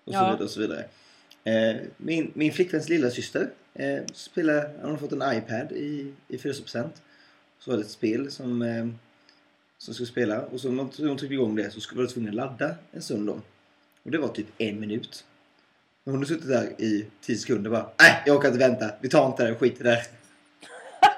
[0.03, 0.25] Och så Ja.
[0.25, 0.85] vidare och så vidare.
[1.43, 6.37] Eh, min, min flickväns lilla syster eh, spelar, hon har fått en iPad i, i
[6.37, 7.01] födelsedagspresent.
[7.59, 8.87] Så var det ett spel som, eh,
[9.81, 10.41] som skulle spela.
[10.41, 13.27] Och så om hon tryckte igång det så skulle vara tvungen att ladda en stund
[13.27, 13.41] då.
[14.03, 15.25] Och det var typ en minut.
[16.03, 18.91] Men hon har suttit där i 10 sekunder och bara Nej, jag orkar inte vänta.
[19.01, 20.01] Vi tar inte det, skit i det.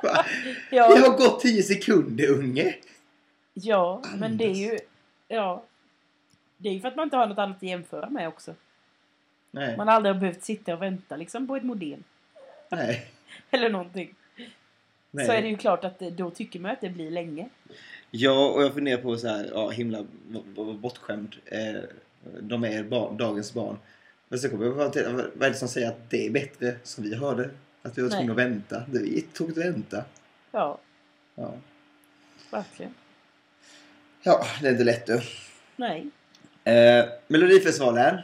[0.03, 0.25] Bara,
[0.69, 2.75] Det Ja, har gått 10 sekunder unge.
[3.53, 4.79] ja men det är ju...
[5.27, 5.63] Ja.
[6.57, 8.55] Det är ju för att man inte har något annat att jämföra med också.
[9.51, 12.03] Nej, Man har aldrig behövt sitta och vänta liksom på ett modem.
[12.69, 13.05] nej,
[13.51, 14.15] Eller någonting.
[15.13, 15.25] Nej.
[15.25, 17.49] Så är det ju klart att då tycker man att det blir länge.
[18.11, 20.05] Ja, och jag funderar på så här, ja himla
[20.81, 21.35] bortskämd.
[21.45, 21.81] Eh,
[22.41, 23.77] de är barn, dagens barn.
[24.27, 26.75] Men så kommer jag bara till, vad är det som säger att det är bättre
[26.83, 27.49] som vi hörde?
[27.81, 28.83] Att vi var tvungna att vänta.
[28.87, 30.03] Det är tråkigt att vänta.
[30.51, 30.79] Ja,
[31.35, 31.53] Ja.
[32.51, 32.93] verkligen.
[34.23, 35.21] ja, det är inte lätt du.
[35.75, 36.09] Nej.
[36.63, 38.17] Eh, Melodifestivalen.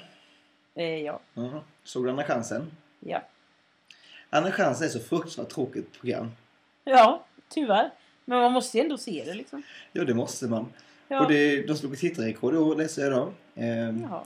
[0.76, 1.20] Eh, ja.
[1.34, 1.64] Ja.
[1.84, 2.72] Såg du Andra chansen?
[3.00, 3.22] Ja.
[4.30, 6.32] Andra chansen är så fruktansvärt tråkigt program.
[6.90, 7.92] Ja, tyvärr.
[8.26, 9.64] Men man måste ju ändå se det liksom.
[9.92, 10.74] Ja, det måste man.
[11.08, 11.22] Ja.
[11.22, 13.34] Och det, de slog tittarrekord år, läser jag idag.
[13.56, 14.24] Eh, Jaha.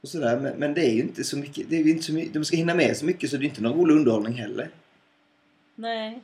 [0.00, 0.40] och sådär.
[0.40, 1.70] Men, men det är ju inte så mycket.
[1.70, 2.34] Det är inte så mycket.
[2.34, 4.68] De ska hinna med så mycket så det är inte någon rolig underhållning heller.
[5.74, 6.20] Nej.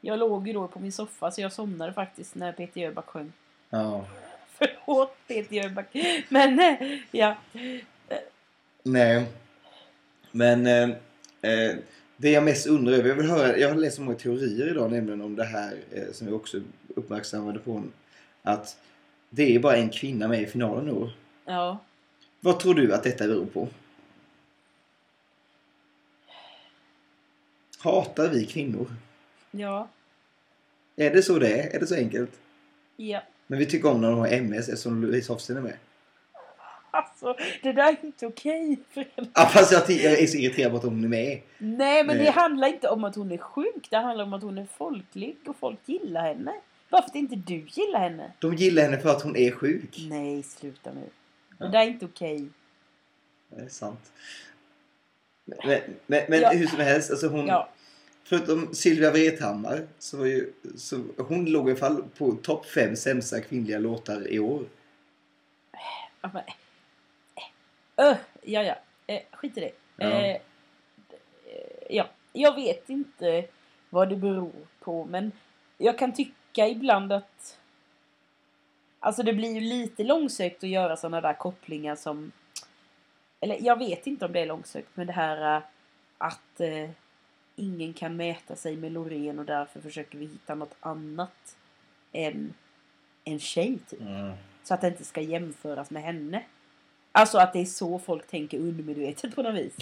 [0.00, 3.32] Jag låg ju då på min soffa så jag somnade faktiskt när Peter Jöback sjöng.
[3.70, 4.06] Ja.
[4.58, 5.96] Förlåt Peter Jöback.
[6.28, 7.36] Men eh, ja.
[8.82, 9.24] Nej.
[10.30, 10.90] Men eh,
[11.42, 11.76] eh,
[12.16, 14.90] det jag mest undrar över, jag vill höra, jag har läst så många teorier idag
[14.90, 17.82] nämligen om det här eh, som vi också uppmärksammade på.
[18.42, 18.78] Att
[19.30, 21.10] det är bara en kvinna med i finalen år.
[21.44, 21.78] Ja.
[22.40, 23.68] Vad tror du att detta beror på?
[27.78, 28.86] Hatar vi kvinnor?
[29.50, 29.88] Ja.
[30.96, 31.76] Är det så det är?
[31.76, 32.30] Är det så enkelt?
[32.96, 33.22] Ja.
[33.46, 35.76] Men vi tycker om när de har MS eftersom Louise Hofsten är med.
[36.96, 38.78] Alltså, det där är inte okej.
[38.90, 39.28] Fredrik.
[39.32, 41.40] Ah, fast jag, jag är så irriterad på att hon är med.
[41.58, 43.86] Nej, men det handlar inte om att hon är sjuk.
[43.90, 46.52] Det handlar om att hon är folklig och folk gillar henne.
[46.90, 48.32] Varför inte du gillar henne?
[48.38, 49.96] De gillar henne för att hon är sjuk.
[50.10, 51.00] Nej, sluta nu.
[51.58, 51.66] Det Ja.
[51.66, 52.48] där är inte okej.
[53.48, 54.12] Det är sant.
[55.44, 56.50] Men, men, men Ja.
[56.50, 57.68] hur som helst, alltså hon, Ja.
[58.24, 62.96] förutom Sylvia Vrethammar så var ju, så hon låg i alla fall på topp fem
[62.96, 64.62] sämsta kvinnliga låtar i år.
[66.22, 66.42] Ja, men,
[67.96, 68.74] öh, ja, ja.
[69.06, 69.72] Eh, skit i det.
[69.96, 70.06] Ja.
[70.06, 70.40] Eh, eh,
[71.90, 72.06] ja.
[72.32, 73.44] Jag vet inte
[73.90, 75.32] vad det beror på, men
[75.78, 77.58] jag kan tycka ibland att...
[79.00, 82.32] Alltså det blir ju lite långsökt att göra sådana där kopplingar som...
[83.40, 85.62] Eller jag vet inte om det är långsökt, men det här eh,
[86.18, 86.90] att eh,
[87.56, 91.56] ingen kan mäta sig med Loreen och därför försöker vi hitta något annat
[92.12, 92.54] än
[93.24, 94.00] en tjej, typ.
[94.62, 96.42] Så att det inte ska jämföras med henne.
[97.16, 99.72] Alltså att det är så folk tänker undermedvetet på något vis.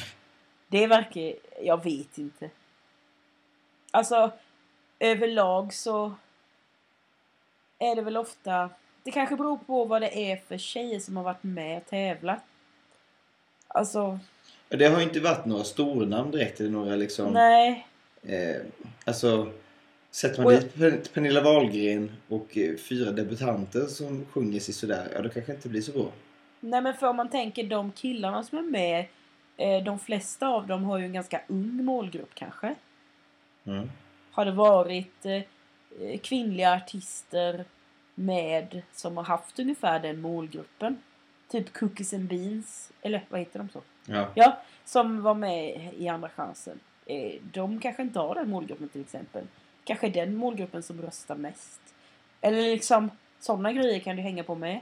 [0.68, 1.34] Det verkar...
[1.62, 2.50] Jag vet inte.
[3.90, 4.30] Alltså
[4.98, 6.14] överlag så
[7.78, 8.70] är det väl ofta...
[9.02, 12.42] Det kanske beror på vad det är för tjejer som har varit med och tävlat.
[13.68, 14.18] Alltså,
[14.68, 17.32] Det har ju inte varit några stornamn direkt eller några liksom...
[17.32, 17.86] nej.
[18.22, 18.62] Eh,
[19.04, 19.52] alltså,
[20.10, 25.22] sätter man Och- dit Pernilla Wahlgren och eh, fyra debutanter som sjunger sig sådär, ja
[25.22, 26.12] då kanske det inte blir så bra.
[26.64, 29.06] Nej men för om man tänker de killarna som är med.
[29.56, 32.74] Eh, de flesta av dem har ju en ganska ung målgrupp kanske.
[33.66, 33.90] Mm.
[34.30, 35.32] har det varit eh,
[36.00, 37.64] eh, kvinnliga artister
[38.14, 41.02] med som har haft ungefär den målgruppen.
[41.48, 43.82] Typ Cookies and Beans, eller vad heter de så?
[44.06, 44.28] Ja.
[44.34, 46.80] Ja, som var med i Andra chansen.
[47.06, 49.44] Eh, De kanske inte har den målgruppen till exempel.
[49.84, 51.80] Kanske den målgruppen som röstar mest.
[52.40, 54.80] Eller liksom, sådana grejer kan du hänga på med.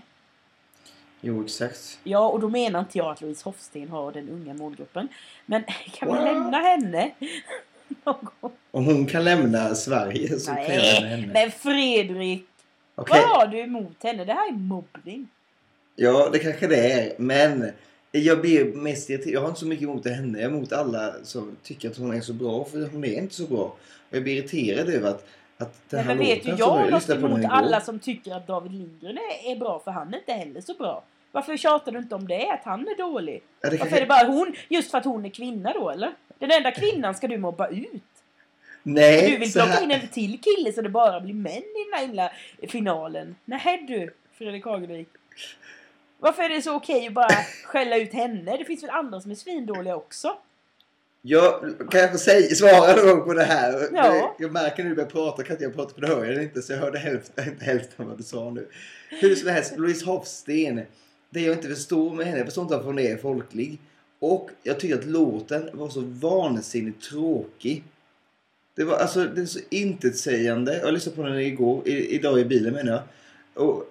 [1.25, 1.99] Jo, exakt.
[2.05, 5.09] Ja, och då menar inte jag att Louise Hofsten har den unga målgruppen.
[5.47, 5.63] Men
[5.95, 6.25] kan vi Wow.
[6.25, 7.11] lämna henne?
[8.05, 8.53] Någon?
[8.71, 11.33] Om hon kan lämna Sverige så kan jag lämna Nej, henne.
[11.33, 12.47] men Fredrik!
[12.95, 13.21] Okej.
[13.21, 14.25] Vad har du emot henne?
[14.25, 15.29] Det här är mobbning.
[15.97, 17.13] Ja, det kanske det är.
[17.19, 17.71] Men
[18.13, 19.35] jag blir mest irriterad.
[19.35, 20.39] Jag har inte så mycket emot henne.
[20.41, 22.65] Jag är emot alla som tycker att hon är så bra.
[22.65, 23.63] För hon är inte så bra.
[24.11, 25.27] Och jag blir irriterad över att,
[25.59, 28.73] att den Nej, men vet du, jag har något emot alla som tycker att David
[28.73, 31.03] Lindgren är, är bra för han är inte heller så bra.
[31.33, 32.51] Varför tjatar du inte om det?
[32.51, 33.43] Att han är dålig?
[33.61, 33.97] Ja, det Varför kanske...
[33.97, 34.55] är det bara hon?
[34.69, 36.13] Just för att hon är kvinna då eller?
[36.39, 38.03] Den enda kvinnan ska du mobba ut.
[38.83, 41.99] Nej, Du vill plocka in en till kille så det bara blir män i den
[41.99, 42.31] här himla
[42.69, 43.37] finalen.
[43.45, 45.09] Nej du, Fredrik Hagelvik.
[46.19, 47.29] Varför är det så okej att bara
[47.65, 48.57] skälla ut henne?
[48.57, 50.37] Det finns väl andra som är svindåliga också?
[51.23, 53.89] Jag kan jag få säga, svara någon gång på det här?
[53.93, 54.37] Ja.
[54.39, 56.37] Jag märker nu när du börjar prata kan inte jag prata för då hör jag
[56.37, 58.69] det inte så jag hörde hälften, inte hälften av vad du sa nu.
[59.09, 60.83] Hur som helst, Louise Hofsten.
[61.33, 63.79] Det jag inte förstår med henne, jag förstår inte varför hon är folklig.
[64.19, 67.85] Och jag tycker att låten var så vansinnigt tråkig.
[68.75, 70.81] Det var alltså, det är så intetsägande.
[70.83, 73.03] Jag lyssnade på den igår, i, idag i bilen menar jag.
[73.67, 73.89] Och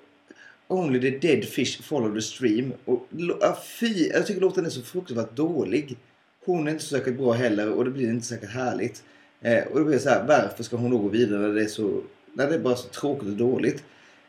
[0.71, 2.73] Only the dead fish follow the stream.
[2.85, 3.07] Och,
[3.41, 5.97] ah, fy, jag tycker låten är så fruktansvärt dålig.
[6.45, 9.03] Hon är inte så säkert bra heller och det blir inte säkert härligt.
[9.41, 11.63] Eh, och då blir jag så här, varför ska hon då gå vidare när det
[11.63, 12.01] är så,
[12.33, 13.83] när det är bara så tråkigt och dåligt?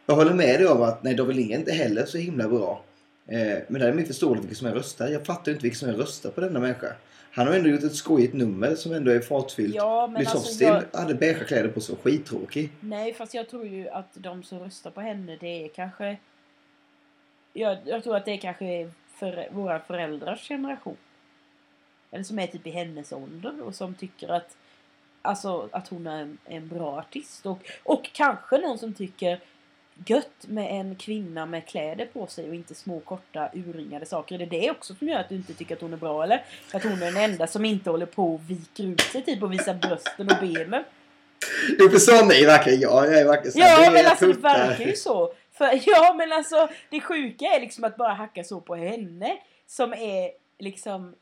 [0.06, 2.84] Jag håller med dig om att nej, David Lindgren är inte heller så himla bra.
[3.32, 5.08] Eh, men det är mer förståeligt vilka som är röstar.
[5.08, 6.92] Jag fattar inte vilka som är röstar på denna människa.
[7.32, 9.74] Han har ändå gjort ett skojigt nummer som ändå är fartfyllt.
[9.74, 12.70] Ja, men alltså jag, hade beige kläder på sig och skittråkig.
[12.80, 16.16] Nej, fast jag tror ju att de som röstar på henne, det är kanske...
[17.52, 20.96] Jag, jag tror att det är kanske för våra föräldrars generation.
[22.10, 24.56] Eller som är typ i hennes ålder och som tycker att,
[25.22, 27.46] alltså, att hon är en, en bra artist.
[27.46, 29.40] Och, och kanske någon som tycker
[30.06, 34.34] gött med en kvinna med kläder på sig och inte små korta urringade saker.
[34.34, 36.44] Är det det också som gör att du inte tycker att hon är bra eller?
[36.72, 39.52] Att hon är den enda som inte håller på och viker ut sig typ och
[39.52, 40.84] visar brösten och benen.
[41.78, 43.06] Jo, för sån är verkligen jag.
[43.06, 44.68] Jag är verkligen så här, Ja är men alltså det tuttar.
[44.68, 45.34] verkar ju så.
[45.52, 49.36] För, ja men alltså det sjuka är liksom att bara hacka så på henne.
[49.66, 51.14] Som är liksom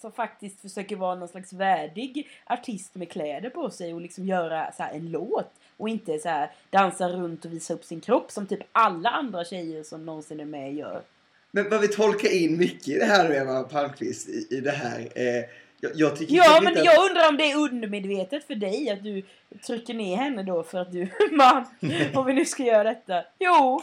[0.00, 4.72] som faktiskt försöker vara någon slags värdig artist med kläder på sig och liksom göra
[4.72, 5.52] så en låt.
[5.78, 9.44] Och inte så här dansa runt och visa upp sin kropp som typ alla andra
[9.44, 11.02] tjejer som någonsin är med gör.
[11.50, 14.70] Men vad vi tolkar in mycket i det här nu, Emma Palmqvist, i, i det
[14.70, 15.08] här.
[15.14, 15.44] Eh,
[15.80, 19.04] jag, jag tycker Ja men att- jag undrar om det är undermedvetet för dig att
[19.04, 19.22] du
[19.66, 21.64] trycker ner henne då för att du, man,
[22.14, 23.24] om vi nu ska göra detta.
[23.38, 23.82] Jo!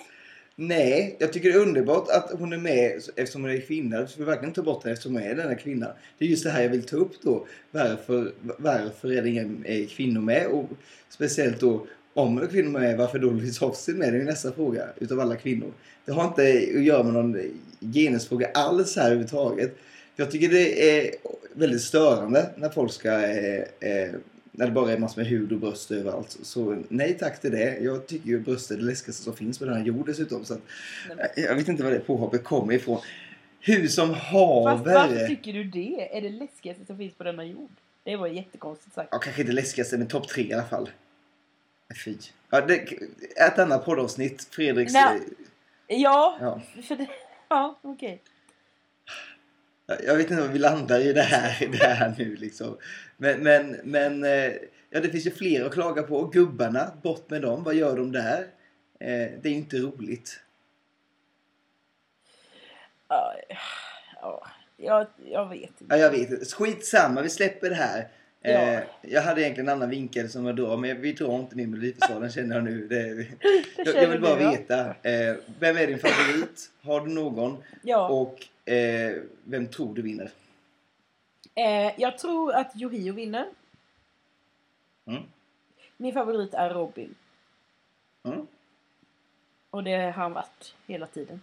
[0.57, 4.07] Nej, jag tycker det är underbart att hon är med eftersom hon är kvinna.
[4.07, 5.87] Så vi verkligen ta bort henne eftersom hon är denna kvinna.
[6.17, 7.47] Det är just det här jag vill ta upp då.
[7.71, 10.47] Varför, varför är det inga eh, kvinnor med?
[10.47, 10.69] Och
[11.09, 14.13] speciellt då om det är kvinnor med, varför då Louise Hofsten med?
[14.13, 15.71] Det är ju nästa fråga utav alla kvinnor.
[16.05, 16.41] Det har inte
[16.77, 17.37] att göra med någon
[17.93, 19.77] genusfråga alls här överhuvudtaget.
[20.15, 21.11] Jag tycker det är
[21.53, 24.09] väldigt störande när folk ska eh, eh,
[24.57, 26.37] när det bara är massor med hud och bröst överallt.
[26.41, 27.77] Så nej tack till det.
[27.77, 30.45] Jag tycker ju bröst är det läskigaste som finns på den här jorden dessutom.
[30.45, 30.61] Så att,
[31.35, 33.01] jag vet inte var det påhoppet kommer ifrån.
[33.59, 35.27] Hur som Fast varför haver.
[35.27, 36.17] tycker du det?
[36.17, 37.71] Är det läskigaste som finns på denna jord?
[38.03, 39.09] Det var jättekonstigt sagt.
[39.11, 40.89] Ja, kanske inte läskigaste men topp tre i alla fall.
[42.05, 42.15] Fy.
[42.49, 42.75] Ja, det,
[43.47, 44.47] ett annat poddavsnitt.
[44.51, 44.93] Fredriks...
[44.93, 45.19] Nej.
[45.87, 47.07] Ja, Ja, för det...
[47.49, 48.21] Ja, okej.
[49.85, 52.77] Jag vet inte vad vi landar i det här, det här nu liksom.
[53.17, 54.53] Men, men, men eh,
[54.89, 56.25] ja, det finns ju fler att klaga på.
[56.25, 57.63] Gubbarna, bort med dem.
[57.63, 58.39] Vad gör de där?
[58.99, 60.39] Eh, det är ju inte roligt.
[63.07, 63.35] Ja,
[64.21, 65.85] ja, jag, jag vet inte.
[65.89, 66.53] Ja, jag vet.
[66.53, 68.07] Skitsamma, vi släpper det här.
[68.53, 68.59] Ja.
[68.73, 71.67] Eh, jag hade egentligen en annan vinkel som jag drar, men vi drar inte mer
[71.67, 72.87] Melodifestivalen känner jag nu.
[72.87, 73.07] Det,
[73.77, 74.51] jag, jag känner vill bara du, ja.
[74.51, 74.89] veta.
[74.89, 76.71] Eh, vem är din favorit?
[76.81, 77.63] Har du någon?
[77.81, 80.31] Ja, Och eh, vem tror du vinner?
[81.55, 83.45] eh, jag tror att Yohio vinner.
[85.05, 85.23] Mm.
[85.97, 87.15] Min favorit är Robin.
[88.23, 88.47] Mm.
[89.69, 91.41] Och det har han varit hela tiden.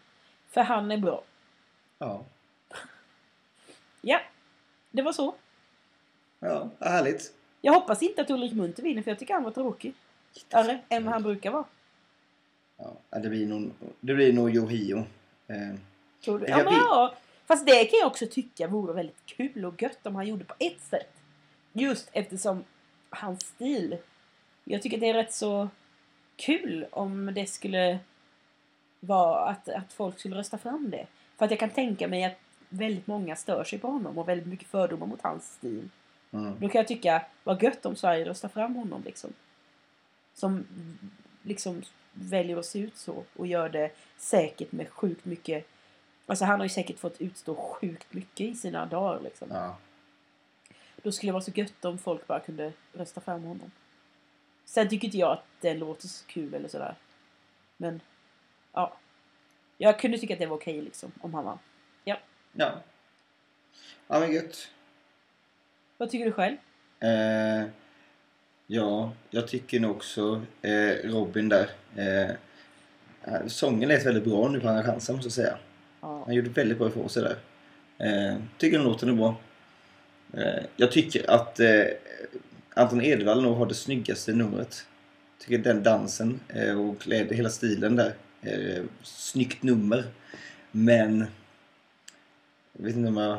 [0.51, 1.23] För han är bra.
[1.99, 2.25] Ja.
[4.05, 4.21] Ja,
[4.91, 5.35] det var så.
[6.43, 7.33] Ja, härligt.
[7.61, 9.95] Jag hoppas inte att Ulrik Munter vinner för jag tycker han var tråkig.
[10.51, 11.65] Arre, än vad han brukar vara.
[13.11, 14.99] Ja, det blir nog, det blir nog Yohio.
[15.47, 15.57] Eh,
[16.25, 16.47] Tror du?
[16.47, 17.15] Ja, men ja.
[17.47, 20.55] Fast det kan jag också tycka vore väldigt kul och gött om han gjorde på
[20.59, 21.13] ett sätt.
[21.73, 22.65] Just eftersom
[23.11, 23.97] hans stil.
[24.65, 25.69] Jag tycker det är rätt så
[26.37, 27.99] kul om det skulle
[29.01, 31.07] vara att, att folk skulle rösta fram det.
[31.39, 34.47] För att jag kan tänka mig att väldigt många stör sig på honom och väldigt
[34.47, 35.89] mycket fördomar mot hans stil.
[36.33, 36.61] Mm.
[36.61, 39.33] Då kan jag tycka, vad gött om Sverige röstar fram honom liksom.
[40.35, 40.67] Som
[41.43, 45.67] liksom väljer att se ut så och gör det säkert med sjukt mycket
[46.27, 49.49] Alltså han har ju säkert fått utstå sjukt mycket i sina dagar liksom.
[49.51, 49.77] Ja.
[51.03, 53.71] Då skulle det vara så gött om folk bara kunde rösta fram honom.
[54.65, 56.95] Sen tycker inte jag att den låter så kul eller sådär.
[57.77, 58.01] Men,
[58.73, 58.97] ja.
[59.79, 61.59] Jag kunde tycka att det var okej liksom, om han vann.
[62.05, 62.17] Ja.
[62.53, 64.69] Ja men gött.
[66.03, 66.57] Vad tycker du själv?
[67.01, 67.65] Eh,
[68.67, 71.71] ja, jag tycker nog också eh, Robin där.
[71.97, 72.31] Eh,
[73.25, 75.59] eh, sången lät väldigt bra nu på Andra chansen måste jag säga.
[76.01, 76.23] Ja.
[76.27, 77.37] Han gjorde väldigt bra ifrån sig där.
[77.99, 79.37] Eh, tycker den låten är bra.
[80.33, 81.85] Eh, jag tycker att eh,
[82.75, 84.87] Anton Edvall nog har det snyggaste numret.
[85.39, 86.41] Tycker den dansen
[86.79, 88.15] och kläd, hela stilen där.
[88.43, 90.05] Eh, snyggt nummer.
[90.71, 91.27] Men
[92.73, 93.39] jag vet inte om jag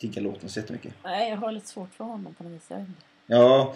[0.00, 0.94] diggar låten så jättemycket.
[1.04, 2.70] Nej, jag har lite svårt för honom på något vis.
[3.26, 3.74] Ja,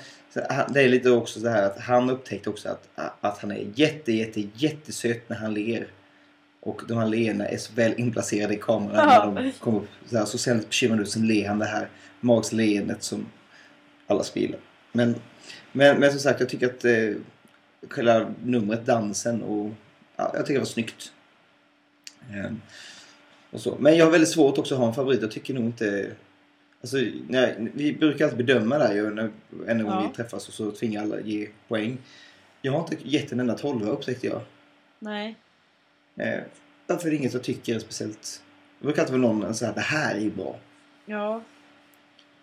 [0.68, 2.88] det är lite också så här att han upptäckte också att,
[3.20, 5.86] att han är jätte, jätte, jättesöt när han ler.
[6.60, 9.30] Och de här leendena är så väl inplacerade i kameran Ja.
[9.32, 9.88] när de kommer upp.
[10.06, 11.88] Så, här, så han lite bekymrad ut, sen ler han det här
[12.20, 13.26] magiska leendet som
[14.06, 14.60] alla spelar.
[14.92, 15.14] Men,
[15.72, 17.14] men, men som sagt, jag tycker att eh,
[17.88, 19.70] själva numret, dansen och
[20.16, 21.12] ja, jag tycker det var snyggt.
[22.30, 22.60] Ehm,
[23.52, 23.76] och så.
[23.78, 25.22] Men jag har väldigt svårt också att ha en favorit.
[25.22, 26.12] Jag tycker nog inte...
[26.80, 26.96] Alltså,
[27.28, 29.30] nej, vi brukar alltid bedöma det här ju när,
[29.82, 30.08] gång Ja.
[30.08, 31.98] vi träffas och så tvingar alla ge poäng.
[32.62, 34.40] Jag har inte gett en enda tolva upptäckte jag.
[34.98, 35.36] Nej.
[36.16, 36.40] Eh,
[36.86, 38.42] därför är det inget jag tycker är speciellt.
[38.78, 40.56] Det brukar alltid vara någon här, det här är ju bra.
[41.06, 41.42] Ja.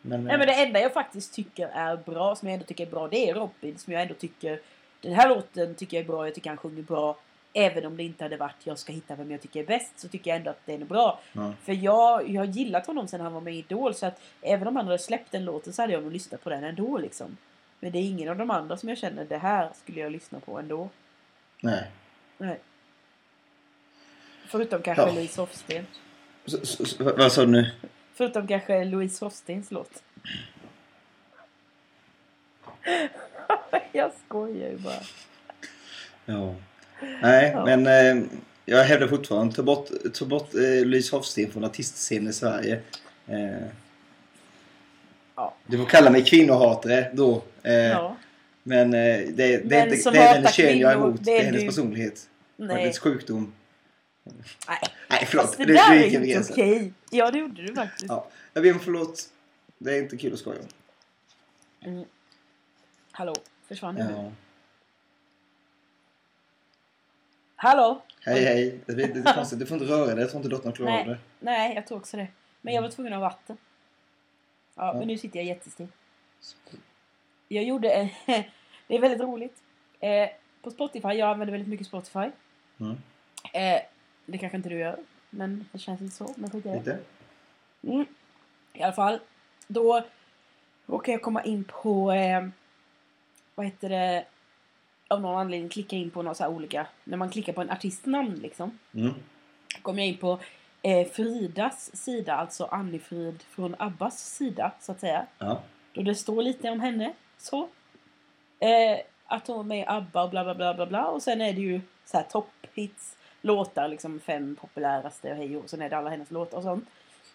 [0.02, 2.92] Men, Nej men det enda jag faktiskt tycker är bra, som jag ändå tycker är
[2.92, 3.78] bra, det är Robin.
[3.78, 4.62] Som jag ändå tycker,
[5.02, 7.18] den här låten tycker jag är bra, jag tycker han sjunger bra.
[7.54, 10.08] Även om det inte hade varit jag ska hitta vem jag tycker är bäst så
[10.08, 11.20] tycker jag ändå att den är bra.
[11.34, 11.54] ja.
[11.64, 14.68] För jag, jag har gillat honom sen han var med i Idol så att även
[14.68, 17.38] om han hade släppt den låten så hade jag nog lyssnat på den ändå liksom.
[17.80, 20.40] Men det är ingen av de andra som jag känner det här skulle jag lyssna
[20.40, 20.90] på ändå.
[21.62, 21.92] Nej.
[22.38, 22.60] Nej.
[24.48, 25.12] Förutom kanske Ja.
[25.12, 25.86] Louise Hofsten.
[27.00, 27.72] Vad sa du nu?
[28.14, 30.04] Förutom kanske Louise Hofstens låt.
[33.92, 35.02] jag skojar ju bara.
[36.26, 36.56] Ja.
[37.22, 37.66] Nej, Ja.
[37.78, 38.24] men eh,
[38.66, 42.80] jag hävdar fortfarande ta bort, ta bort eh, Louise Hofsten från artistscenen i Sverige.
[43.28, 43.68] Eh,
[45.36, 45.56] Ja.
[45.68, 47.44] Du får kalla mig kvinnohatare då.
[47.64, 48.16] Eh, Ja.
[48.64, 51.16] Men eh, det, det, är inte, det är hennes kön jag är emot.
[51.18, 51.68] det Det är är hennes du.
[51.68, 52.30] personlighet.
[52.58, 52.82] Nej.
[52.82, 53.54] Hennes sjukdom.
[54.24, 54.78] Nej.
[55.10, 55.46] Nej, förlåt.
[55.46, 56.54] Fast det Du- där är inte gränsen.
[56.54, 56.94] okej.
[57.10, 58.06] Ja, det gjorde du faktiskt.
[58.10, 59.30] Ja, jag ber om förlåt.
[59.78, 61.92] Det är inte kul att skoja om.
[61.92, 62.06] Mm.
[63.12, 63.36] Hallå,
[63.68, 64.02] försvann du?
[64.02, 64.32] Ja.
[67.62, 68.02] Hallå?
[68.22, 68.80] Hej, hej.
[68.86, 69.60] Det är lite konstigt.
[69.60, 70.20] Du får inte röra dig.
[70.20, 71.18] Jag tror inte dottern klarar av det.
[71.40, 72.28] Nej, jag tror också det.
[72.62, 73.58] Men jag var tvungen att ha vatten.
[74.76, 74.94] Ja, Ja.
[74.94, 75.88] men nu sitter jag jättestill.
[77.48, 78.10] Jag gjorde en...
[78.88, 79.58] det är väldigt roligt.
[80.00, 80.30] Eh,
[80.62, 82.30] på Spotify, jag använder väldigt mycket Spotify.
[82.80, 82.98] Mm.
[83.54, 83.82] Eh,
[84.26, 85.00] det kanske inte du gör.
[85.30, 86.34] Men det känns inte så.
[86.38, 86.76] Men skit det.
[86.76, 87.00] Lite?
[87.84, 88.06] Mm.
[88.74, 89.20] I alla fall.
[89.68, 90.04] Då
[90.86, 92.12] råkar jag komma in på...
[92.12, 92.48] Eh,
[93.56, 94.26] vad heter det?
[95.12, 96.88] Av någon anledning klicka in på några så olika...
[97.04, 98.80] När man klickar på en artistnamn liksom.
[98.94, 99.14] Mm.
[99.82, 100.40] Kom jag in på
[100.82, 102.36] eh, Fridas sida.
[102.36, 105.26] Alltså Annifrid från Abbas sida så att säga.
[105.38, 105.62] Ja.
[105.94, 107.14] Då det står lite om henne.
[107.38, 107.70] Så.
[108.60, 111.06] Eh, att hon är med i ABBA och bla bla bla bla bla.
[111.06, 113.16] Och sen är det ju så här topphits.
[113.42, 116.90] Låtar liksom fem populäraste och hej och sen är det alla hennes låtar och sånt.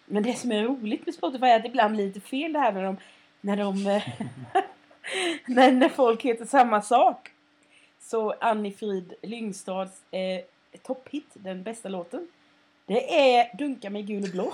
[0.05, 2.59] Men det som är roligt med Spotify är att det ibland blir lite fel det
[2.59, 2.97] här när de...
[3.41, 3.87] När de...
[3.87, 4.03] eh,
[5.45, 7.31] när, när folk heter samma sak.
[8.07, 10.41] Så Annie-Frid Lyngstads eh,
[10.83, 12.27] topphit, den bästa låten.
[12.85, 14.53] Det är Dunka mig gul och blå.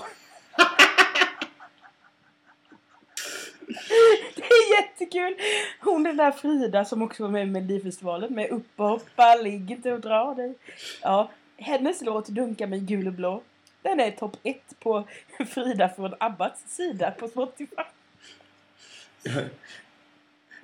[4.36, 5.36] Det är jättekul!
[5.80, 9.70] Hon den där Frida som också var med i Melodifestivalen med upp och hoppa, ligg
[9.70, 10.54] inte och dra dig.
[11.02, 13.42] Ja, hennes låt Dunka mig gul och blå.
[13.82, 15.04] Den är topp ett på
[15.48, 17.82] Frida från Abbas sida på Spotify.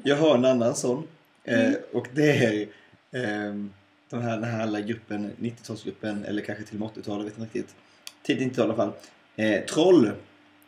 [0.03, 1.07] Jag har en annan sån.
[1.49, 1.75] Eh, Mm.
[1.93, 2.67] och det är
[3.13, 3.73] ehm,
[4.11, 7.59] de här, den här alla gruppen, 90-talsgruppen eller kanske till och med 80-talet, vet inte
[7.59, 7.75] riktigt.
[8.23, 8.93] Tidigt 90-tal i alla fall.
[9.37, 10.11] Eh, Troll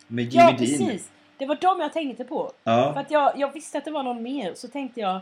[0.07, 0.57] med Jimmy Ja, Dean.
[0.59, 1.11] precis!
[1.39, 2.53] Det var dem jag tänkte på.
[2.65, 5.21] För Ja, att jag, jag visste att det var någon mer, så tänkte jag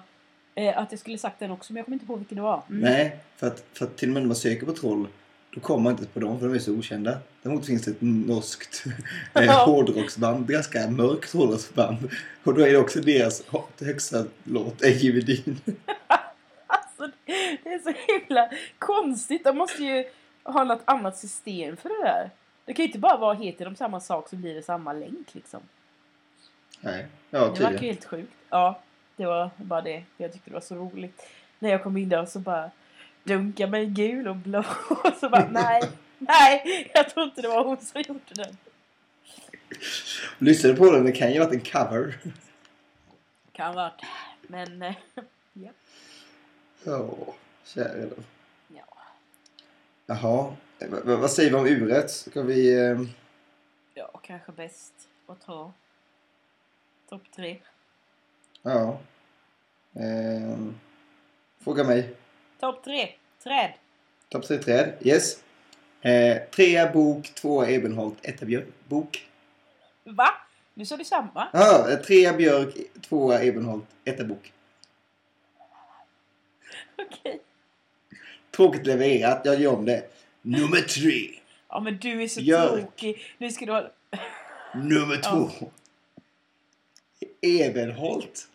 [0.54, 2.62] eh, att jag skulle sagt den också, men jag kommer inte på vilken det var.
[2.70, 2.80] Mm.
[2.80, 3.16] nej.
[3.36, 5.08] För att, för att till och med när man söker på Troll
[5.58, 7.18] då kommer man inte på dem för de är så okända.
[7.42, 8.84] Däremot finns det ett norskt
[9.34, 12.10] eh, hårdrocksband, ganska mörkt hårdrocksband.
[12.44, 13.42] Och då är det också deras
[13.80, 15.60] högsta låt, är Jimmy Dean.
[16.66, 17.10] Alltså,
[17.62, 19.44] det är så himla konstigt.
[19.44, 20.04] De måste ju
[20.44, 22.30] ha något annat system för det där.
[22.64, 25.34] Det kan ju inte bara vara heter de samma sak så blir det samma länk
[25.34, 25.60] liksom.
[26.80, 27.06] Nej.
[27.30, 27.84] Ja, Det verkar ju tydligen.
[27.94, 28.32] helt sjukt.
[28.50, 28.80] Ja,
[29.16, 30.02] det var bara det.
[30.16, 31.26] Jag tyckte det var så roligt.
[31.58, 32.70] När jag kom in där så bara
[33.28, 34.64] dunkar mig gul och blå.
[34.90, 35.82] Och så bara nej,
[36.18, 38.56] nej, jag tror inte det var hon som gjorde den.
[40.38, 42.18] Lyssnade på den, det kan ju ha varit en cover.
[43.52, 44.02] Kan varit.
[44.42, 44.94] Men eh,
[45.52, 45.70] ja.
[46.84, 47.10] Ja,
[47.64, 48.16] kära då.
[48.76, 48.84] ja.
[50.06, 50.54] Jaha.
[50.78, 52.10] Eh, v- vad säger vi om uret?
[52.10, 52.84] Ska vi...
[52.90, 53.00] Eh,
[53.94, 54.92] Ja, kanske bäst
[55.26, 55.72] att ta
[57.08, 57.58] topp tre.
[58.62, 58.98] ja.
[59.94, 60.58] Eh,
[61.64, 62.14] fråga mig.
[62.60, 63.12] Topp tre,
[63.42, 63.72] träd.
[64.28, 64.92] Topp tre träd.
[65.00, 65.42] Yes.
[66.00, 68.66] Eh, trea bok, tvåa Ebenholt, etta björk.
[68.88, 69.28] Bok.
[70.04, 70.28] Va?
[70.74, 71.48] Nu sa du samma?
[71.52, 72.74] Ja, eh, trea björk,
[73.08, 74.52] tvåa Ebenholt, etta bok.
[76.98, 77.40] Okej.
[78.50, 80.10] Tråkigt levererat, jag gör om det.
[80.42, 81.30] Nummer tre.
[81.68, 82.76] Ja men du är så Gör.
[82.80, 83.34] tråkig.
[83.38, 83.90] Nu ska du ha...
[84.74, 85.30] Nummer Ja.
[85.30, 85.70] två.
[87.40, 88.48] Ebenholt.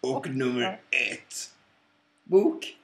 [0.00, 1.50] Och nummer ett.
[2.24, 2.76] Bok.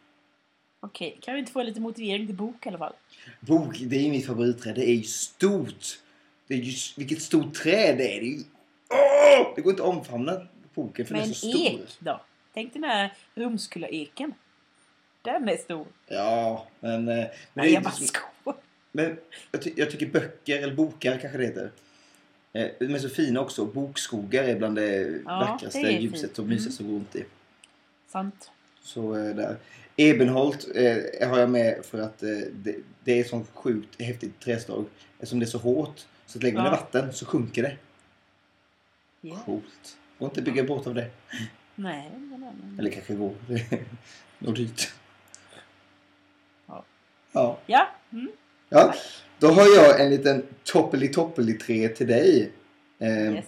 [0.81, 2.93] Okej, kan vi inte få lite motivering till bok i alla fall?
[3.41, 4.75] Bok, det är ju mitt favoritträd.
[4.75, 5.99] Det är ju stort.
[6.47, 8.21] Det är ju, vilket stort träd det är.
[8.21, 8.43] Det, är ju,
[8.91, 9.53] Åh!
[9.57, 11.67] det går inte att omfamna boken för Men den en är så stor.
[11.67, 12.21] ek då?
[12.55, 14.35] Tänk den här Rumskulla-eken.
[15.23, 15.87] Den är stor.
[16.07, 17.09] Ja, men...
[17.09, 18.57] eh, men, det Nej, är jag bara skojar.
[18.93, 19.17] men
[19.53, 21.71] jag, ty jag tycker böcker, eller bokar kanske det heter.
[22.53, 23.65] Eh, de är så fina också.
[23.65, 27.25] Bokskogar är bland det Ja, vackraste, det är ljuset och mysigaste att gå runt i.
[28.09, 28.51] Sant.
[28.83, 29.57] Så eh, där.
[29.97, 34.85] Ebenholt eh, har jag med för att eh, det, det är sånt sjukt häftigt träslag.
[35.19, 36.07] Eftersom det är så hårt.
[36.27, 36.77] Så att lägger man det i Ja.
[36.81, 37.77] vatten så sjunker det.
[39.21, 39.37] Ja.
[39.45, 39.97] Coolt.
[40.19, 41.11] Går inte bygga båt av det.
[41.75, 42.77] Nej, men, men.
[42.79, 43.35] Eller kanske går.
[44.39, 44.93] Nog dyrt.
[46.67, 46.85] Ja.
[47.33, 47.59] Ja.
[47.67, 47.89] Ja.
[48.13, 48.29] Mm.
[48.69, 48.95] ja.
[49.39, 52.53] Då har jag en liten toppeli toppeli tre till dig.
[52.99, 53.45] Eh, Yes.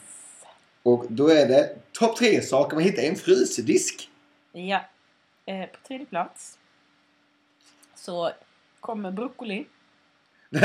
[0.82, 4.11] Och då är det topp tre saker man hittar i en frysdisk.
[4.53, 4.84] Ja.
[5.49, 6.59] Eh, på tredje plats
[7.94, 8.30] så
[8.80, 9.66] kommer broccoli.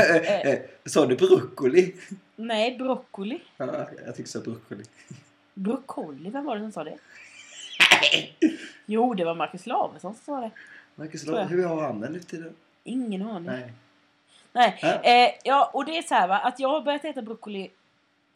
[0.44, 1.94] Eh, Sa du broccoli?
[2.36, 3.40] Nej, broccoli.
[3.56, 4.84] Ja, jag tycker så broccoli.
[5.54, 6.98] Broccoli, vem var det som sa det?
[8.86, 10.50] Jo, det var Marcus Lavesson som sa det.
[10.94, 11.46] Marcus Tror jag.
[11.46, 12.54] Hur har han den nu till tiden?
[12.84, 13.46] Ingen aning.
[13.46, 13.72] Nej.
[14.52, 14.78] Nej.
[14.82, 15.02] Ja.
[15.02, 17.70] Eh, ja, och det är så här va, att jag har börjat äta broccoli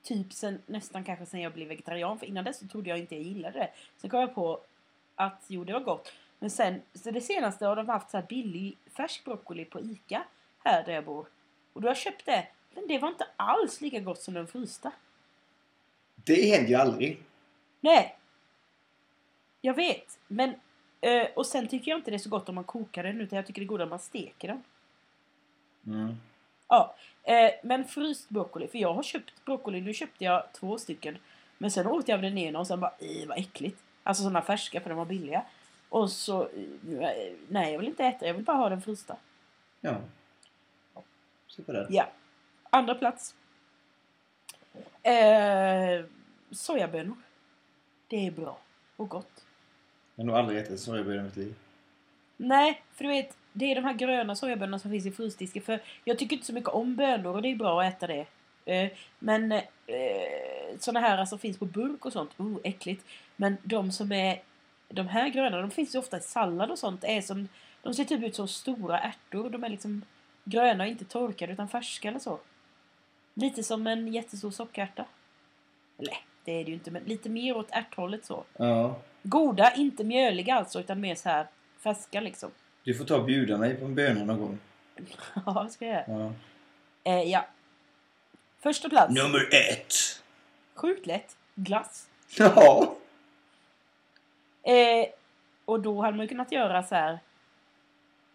[0.02, 2.18] typ sen, nästan kanske sen jag blev vegetarian.
[2.18, 3.70] För innan dess så trodde jag inte jag gillade det.
[4.00, 4.60] Sen kom jag på
[5.14, 6.12] att jo, det var gott.
[6.38, 10.24] Men sen, så det senaste har de haft så här billig färsk broccoli på Ica
[10.64, 11.26] här där jag bor.
[11.72, 12.46] Och då har jag köpt det.
[12.74, 14.92] Men det var inte alls lika gott som den frysta.
[16.14, 17.22] Det händer ju aldrig.
[17.80, 18.18] Nej.
[19.60, 20.18] Jag vet.
[20.26, 20.54] Men,
[21.00, 23.36] eh, och sen tycker jag inte det är så gott om man kokar den utan
[23.36, 24.62] jag tycker det är godare om man steker den.
[25.86, 26.16] Mm.
[26.68, 28.68] Ja, eh, men fryst broccoli.
[28.68, 29.80] För jag har köpt broccoli.
[29.80, 31.18] Nu köpte jag två stycken.
[31.58, 33.82] Men sen åt jag den ena och sen bara, i vad äckligt.
[34.02, 35.44] Alltså sådana färska för de var billiga.
[35.88, 36.48] Och så,
[37.48, 39.16] nej jag vill inte äta, jag vill bara ha den frysta.
[39.80, 40.00] Ja.
[41.48, 41.86] Se på den.
[41.90, 42.08] Ja.
[42.70, 43.34] Andra plats.
[45.02, 46.04] Eh,
[46.50, 47.16] sojabönor.
[48.08, 48.58] Det är bra
[48.96, 49.44] och gott.
[50.14, 51.54] Jag har nog aldrig ätit sojabönor i mitt liv.
[52.36, 55.62] Nej, för du vet, det är de här gröna sojabönorna som finns i frysdisken.
[55.62, 58.26] För jag tycker inte så mycket om bönor och det är bra att äta det.
[58.64, 59.62] Eh, men eh,
[60.78, 63.04] såna här som finns på burk och sånt, oh äckligt.
[63.36, 64.42] Men de som är,
[64.88, 67.04] de här gröna, de finns ju ofta i sallad och sånt.
[67.04, 67.48] Är som,
[67.82, 69.50] de ser typ ut som stora ärtor.
[69.50, 70.04] De är liksom
[70.44, 72.38] gröna och inte torkade utan färska eller så.
[73.34, 75.04] Lite som en jättestor sockerärta.
[75.98, 76.14] Eller,
[76.44, 78.44] det är det ju inte, men lite mer åt ärthållet så.
[78.56, 78.98] Ja.
[79.22, 81.46] Goda, inte mjöliga alltså, utan mer så här
[81.78, 82.50] färska liksom.
[82.84, 84.58] Du får ta och bjuda mig på en bönor någon gång.
[85.46, 86.34] Ja, det ska jag göra.
[87.04, 87.12] Ja.
[87.12, 87.46] Eh, ja.
[88.60, 89.14] Första plats.
[89.14, 89.94] Nummer ett.
[90.74, 91.36] Sjukt lätt.
[91.54, 92.08] Glass.
[92.38, 92.94] Ja.
[94.68, 95.08] Eh,
[95.64, 97.18] och då hade man ju kunnat göra så här.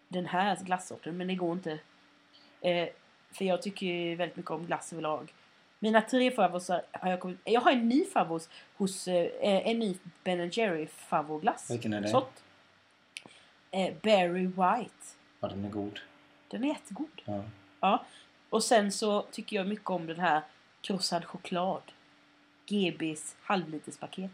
[0.08, 1.78] Den här glassorten, men det går inte.
[2.60, 2.88] Eh,
[3.32, 5.32] för jag tycker ju väldigt mycket om glass överlag.
[5.78, 7.38] Mina tre favorisar har jag kommit...
[7.44, 9.08] Jag har en ny favorit hos...
[9.08, 11.70] Eh, en ny Ben Jerry favoritglass.
[11.70, 12.08] Vilken är det?
[12.08, 12.32] Sort.
[13.70, 15.04] Eh, Berry White.
[15.40, 16.00] Ja, den är god.
[16.48, 17.22] Den är jättegod.
[17.24, 17.44] Ja.
[17.80, 18.04] Ja.
[18.50, 20.42] Och sen så tycker jag mycket om den här
[20.80, 21.82] krossad choklad.
[22.66, 24.30] GBs halvliterspaket.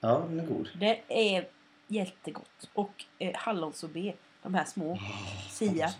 [0.00, 0.68] Ja, den är god.
[0.80, 1.46] Det är
[1.86, 2.70] jättegott.
[2.72, 4.16] Och eh, hallonsorbet.
[4.42, 4.98] De här små.
[5.50, 5.90] Sia.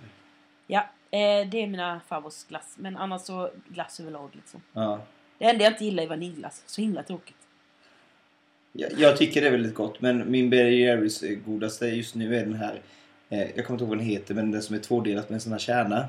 [0.67, 0.81] Ja,
[1.11, 2.75] eh, det är mina favoritglass.
[2.79, 4.63] Men annars så glass överlag liksom.
[4.73, 5.01] Ja.
[5.39, 6.63] Det enda jag inte gillar är vaniljglass.
[6.67, 7.37] Så himla tråkigt.
[8.73, 12.37] Jag, jag tycker det är väldigt gott, men min Ben Jerrys eh, godaste just nu
[12.37, 12.81] är den här.
[13.29, 15.41] Eh, jag kommer inte ihåg vad den heter, men den som är tvådelat med en
[15.41, 16.09] sån här kärna.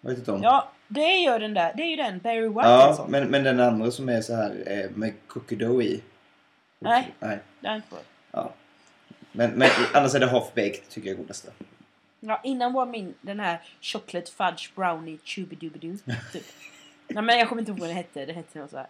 [0.00, 0.42] Jag vet inte om.
[0.42, 1.72] Ja, det gör den där.
[1.76, 2.18] Det är ju den.
[2.18, 3.06] Barry White Ja, alltså.
[3.08, 6.02] men, men den andra som är så här eh, med cookie dough i.
[6.80, 7.14] Nej.
[7.20, 7.38] Nej.
[7.60, 7.98] Det är inte bra.
[8.30, 8.52] Ja.
[9.32, 11.50] Men, men annars är det half baked tycker jag är godaste.
[12.20, 15.96] Ja, innan var min den här chocolate fudge brownie chubidubidoo.
[16.32, 16.42] Typ.
[17.08, 18.26] Nej men jag kommer inte ihåg vad den hette.
[18.26, 18.86] Det hette något så här.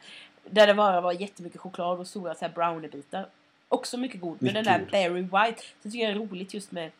[0.50, 3.26] Där det bara var jättemycket choklad och stora så här browniebitar.
[3.68, 4.36] Också mycket god.
[4.40, 4.90] Men Mycket den där god.
[4.90, 5.62] Berry White.
[5.82, 6.90] Så tycker jag det är roligt just med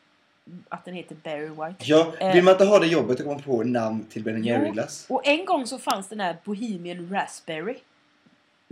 [0.68, 1.74] att den heter Berry White.
[1.78, 2.34] Ja, Eh.
[2.34, 4.44] vill man inte ha det jobbet att komma på namn till Ben Jo.
[4.44, 5.06] Jerry-glass?
[5.08, 7.76] Och en gång så fanns den här Bohemian Raspberry.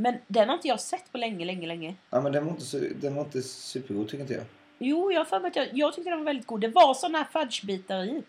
[0.01, 1.94] Men den har inte jag sett på länge, länge, länge.
[2.11, 4.44] Ja, men den var inte, den var inte supergod tycker inte jag.
[4.78, 6.61] Jo, jag har för mig att jag, jag tyckte den var väldigt god.
[6.61, 8.22] Det var såna här fudgebitar i.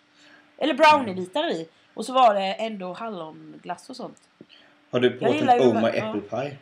[0.58, 1.70] Eller browniebitar i.
[1.94, 4.18] Och så var det ändå hallonglass och sånt.
[4.92, 6.06] Har du Jag provat gillar ju Oh My ja.
[6.10, 6.58] Apple Pie?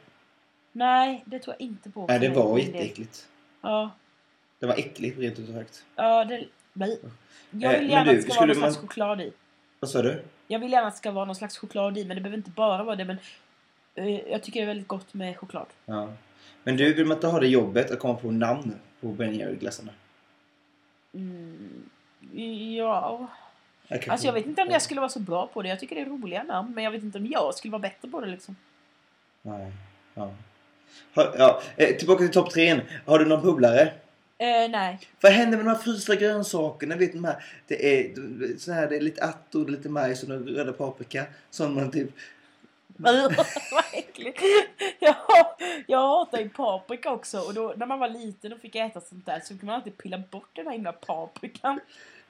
[0.71, 2.05] Nej, det tror jag inte på.
[2.07, 2.75] Nej, det för var min del.
[2.75, 3.27] jätteäckligt.
[3.61, 3.91] Ja,
[4.59, 5.85] Det var äckligt rent ut sagt.
[5.95, 6.45] ja det...
[6.73, 6.99] Nej.
[7.51, 9.33] Jag Eh, vill men gärna du, att det ska vara någon slags man- choklad i.
[9.79, 10.23] Vad sa du?
[10.47, 12.49] Jag vill gärna att det ska vara någon slags choklad i, men det behöver inte
[12.51, 13.05] bara vara det.
[13.05, 13.21] Men eh,
[14.05, 15.65] jag tycker det är väldigt gott med choklad.
[15.85, 16.13] Ja.
[16.63, 19.91] Men du, vill man inte ha det jobbet att komma på namn på Ben Jerry-glassarna?
[21.13, 21.89] Mm,
[22.77, 23.27] ja...
[23.87, 25.69] kanske- Alltså jag vet inte om jag skulle vara så bra på det.
[25.69, 26.73] Jag tycker det är roliga namn.
[26.75, 28.55] Men jag vet inte om jag skulle vara bättre på det liksom.
[29.41, 29.71] Nej.
[30.13, 30.33] Ja.
[31.15, 31.61] Ha, ja.
[31.75, 32.81] Eh, tillbaka till topp tre.
[33.05, 33.81] Har du någon bubblare?
[34.37, 34.99] Eh, nej.
[35.21, 36.95] Vad händer med de här frysta grönsakerna?
[36.95, 38.13] Vet de här, det är
[38.57, 41.25] så här, det är lite är lite majs och röda paprika.
[41.49, 42.09] Som man typ...
[43.71, 44.41] Vad äckligt.
[44.99, 45.15] Jag,
[45.87, 47.39] jag hatar ju paprika också.
[47.39, 49.97] Och då, när man var liten och fick äta sånt där så kunde man alltid
[49.97, 51.79] pilla bort den här himla paprikan.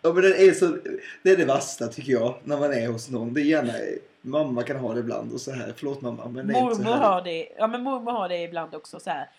[0.02, 0.78] Ja men den är så...
[1.24, 2.36] Det är det värsta tycker jag.
[2.44, 3.34] När man är hos någon.
[3.34, 3.74] Det är gärna...
[4.22, 5.74] Mamma kan ha det ibland och så här.
[5.78, 7.10] Förlåt mamma men det är inte så Mormor här.
[7.10, 7.50] har det.
[7.58, 9.30] Ja men mormor har det ibland också så här.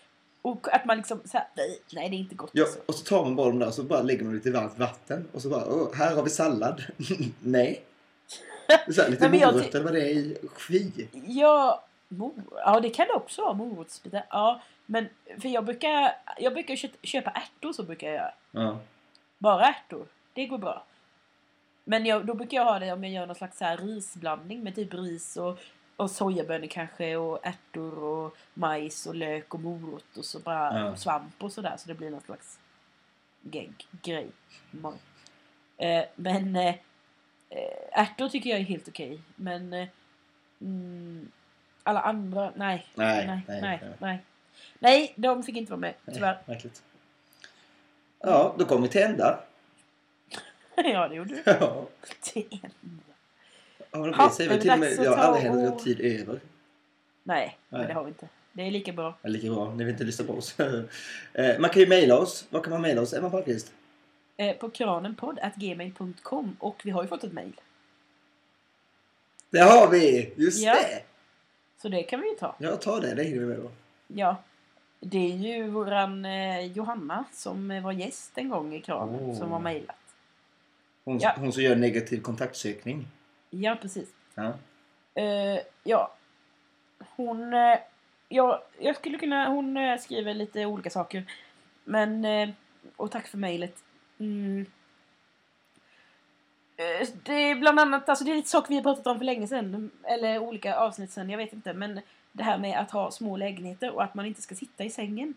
[0.41, 2.79] Och att man liksom så här, nej, nej det är inte gott Ja, alltså.
[2.85, 5.27] och så tar man bara de där och så bara lägger man lite varmt vatten.
[5.31, 6.83] Och så bara, här har vi sallad.
[7.39, 7.83] Nej.
[8.95, 10.37] Så här, lite jag morötter, vad det är i.
[10.67, 10.91] Fy.
[11.27, 13.53] Ja, mor, ja det kan det också vara.
[13.53, 14.25] Morotsbitar.
[14.29, 15.09] Ja, men
[15.39, 18.31] för jag brukar, jag brukar kö- köpa ärtor så brukar jag göra.
[18.51, 18.79] Ja.
[19.37, 20.05] Bara ärtor.
[20.33, 20.83] Det går bra.
[21.83, 24.63] Men jag, då brukar jag ha det om jag gör någon slags så här risblandning
[24.63, 25.59] med typ ris och,
[25.95, 30.95] och sojabönor kanske och ärtor och majs och lök och morot och så bara Ja.
[30.95, 32.59] svamp och sådär så det blir någon slags
[33.41, 34.27] gegg, grej.
[34.71, 34.95] Mat.
[35.77, 36.75] Eh, men eh,
[37.91, 39.19] ärtor tycker jag är helt okej.
[39.35, 39.87] Men eh,
[40.61, 41.31] mm,
[41.83, 42.87] alla andra, nej.
[42.95, 43.97] Nej, nej, nej, nej, nej.
[43.99, 44.23] nej.
[44.79, 46.37] Nej, de fick inte vara med tyvärr.
[46.45, 46.83] Märkligt.
[48.19, 49.39] Ja, då kommer vi till ända.
[50.75, 51.41] ja, det gjorde du.
[51.45, 51.87] Ja.
[52.21, 53.03] Till ända.
[53.91, 56.39] Ja, men Ja, väl det till och med, jag har aldrig har och- tid över.
[57.23, 57.87] Nej, Nej.
[57.87, 58.27] det har vi inte.
[58.53, 59.17] Det är lika bra.
[59.21, 60.57] Är lika bra, ni vill inte lyssna på oss.
[61.33, 62.45] Eh, man kan ju mejla oss.
[62.49, 63.13] Vad kan man mejla oss?
[63.13, 63.73] Emma Palmqvist?
[64.39, 67.61] Eh, på kranenpodd.gmail.com och vi har ju fått ett mejl.
[69.49, 70.33] Det har vi!
[70.35, 70.73] Just Ja.
[70.73, 71.03] det!
[71.81, 72.55] Så det kan vi ju ta.
[72.59, 73.71] Jag tar det, det hinner vi med då.
[74.07, 74.35] Ja.
[74.99, 79.37] Det är ju våran eh, Johanna som var gäst en gång i kranen Oh.
[79.37, 79.95] som har mejlat.
[81.05, 81.33] Hon, Ja.
[81.37, 83.07] hon som gör negativ kontaktsökning.
[83.49, 84.09] Ja, precis.
[84.35, 84.53] Ja.
[85.13, 86.13] Eh, ja.
[87.15, 87.53] Hon...
[87.53, 87.77] Eh,
[88.29, 89.47] ja, jag skulle kunna...
[89.49, 91.23] Hon eh, skriver lite olika saker.
[91.83, 92.25] Men...
[92.95, 93.83] Och tack för mejlet.
[94.19, 94.65] Mm.
[96.77, 99.25] Eh, Det är bland annat, alltså det är lite saker vi har pratat om för
[99.25, 99.91] länge sedan.
[100.03, 101.73] Eller olika avsnitt sedan, jag vet inte.
[101.73, 102.01] Men
[102.31, 105.33] det här med att ha små lägenheter och att man inte ska sitta i sängen.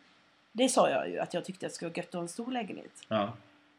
[0.53, 2.29] Det sa jag ju att jag tyckte att det skulle vara gött att ha en
[2.29, 2.93] stor lägenhet.
[3.09, 3.33] Ja.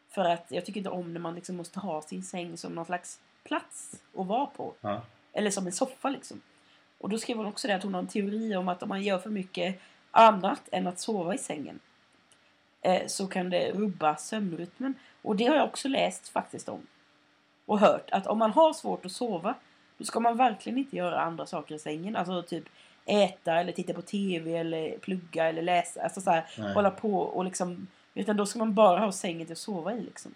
[0.10, 2.86] För att jag tycker inte om när man liksom måste ha sin säng som någon
[2.86, 4.74] slags plats att vara på.
[4.82, 5.02] Ja.
[5.34, 6.42] Eller som en soffa liksom.
[6.98, 9.04] Och då skrev hon också det att hon har en teori om att om man
[9.04, 9.80] gör för mycket
[10.12, 11.80] annat än att sova i sängen.
[12.84, 14.94] Eh, så kan det rubba sömnrytmen.
[15.22, 16.88] Och det har jag också läst faktiskt om.
[17.66, 19.56] Och hört att om man har svårt att sova.
[19.98, 22.16] Då ska man verkligen inte göra andra saker i sängen.
[22.16, 22.64] Alltså typ
[23.06, 26.04] äta eller titta på TV eller plugga eller läsa.
[26.04, 26.74] Alltså så här, Nej.
[26.74, 27.88] hålla på och liksom.
[28.14, 30.36] Utan då ska man bara ha sängen till att sova i liksom.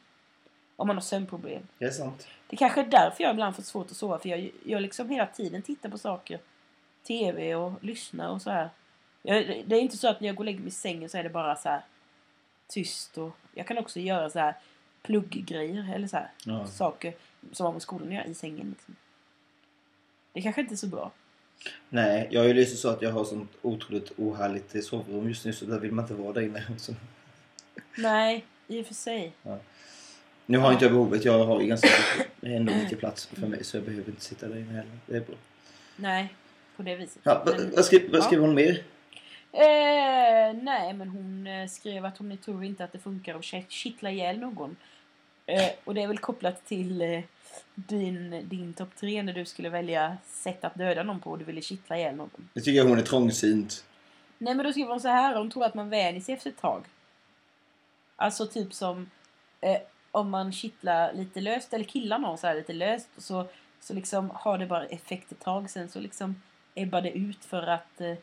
[0.76, 1.68] Om man har sömnproblem.
[1.78, 2.28] Det är sant.
[2.48, 4.20] Det kanske är därför jag ibland får svårt att sova.
[4.20, 6.40] För jag, jag liksom hela tiden tittar på saker.
[7.08, 8.70] TV och lyssnar och så här.
[9.22, 11.18] Jag, det är inte så att när jag går och lägger mig i sängen så
[11.18, 11.82] är det bara så här
[12.68, 13.18] tyst.
[13.18, 14.54] Och jag kan också göra så här
[15.04, 16.32] plugggrejer eller så här.
[16.46, 16.68] Ja.
[16.68, 17.14] Saker
[17.52, 18.70] som har med skolan att göra i sängen.
[18.70, 18.96] Liksom.
[20.34, 21.12] Det kanske inte är så bra.
[21.90, 25.54] Nej, jag är ju liksom så att jag har sånt otroligt ohärligt sovrum just nu
[25.54, 26.64] så där vill man inte vara där inne.
[26.78, 26.94] Så.
[27.98, 29.34] Nej, i och för sig.
[30.46, 31.26] Nu har inte jag behovet.
[31.26, 31.90] Jag har ju ganska
[32.42, 34.98] ändå mycket plats för mig så jag behöver inte sitta där inne heller.
[35.06, 35.36] Det är bra.
[35.96, 36.34] Nej,
[36.76, 37.22] på det viset.
[37.24, 38.26] Ja, vad, Men- vad, skri, vad ja.
[38.26, 38.84] skriver hon mer?
[39.52, 44.12] Eh, nej, men hon eh, skrev att hon tror inte att det funkar att kittla
[44.12, 44.76] ihjäl någon.
[45.46, 47.22] Eh, och det är väl kopplat till eh,
[47.76, 51.46] din, din topp tre när du skulle välja sätt att döda någon på och du
[51.46, 52.50] ville kittla ihjäl någon.
[52.54, 53.86] Jag tycker hon är trångsynt.
[54.38, 56.58] Nej men då skriver hon så här, hon tror att man vänjer sig efter ett
[56.58, 56.86] tag.
[58.16, 59.10] Alltså typ som
[59.62, 59.78] eh,
[60.12, 63.48] om man kittlar lite löst eller killar någon så här lite löst så,
[63.80, 66.42] så liksom har det bara effekt ett tag sen så liksom
[66.76, 68.14] ebbar det ut för att eh,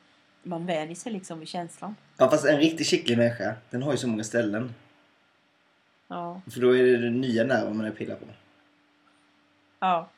[0.44, 1.94] man vänjer sig liksom vid känslan.
[2.16, 4.74] Ja fast en riktigt skicklig människa, den har ju så många ställen.
[6.08, 6.40] Ja.
[6.52, 8.24] För då är det den nya nerven man är pillar på.
[9.80, 10.08] Ja.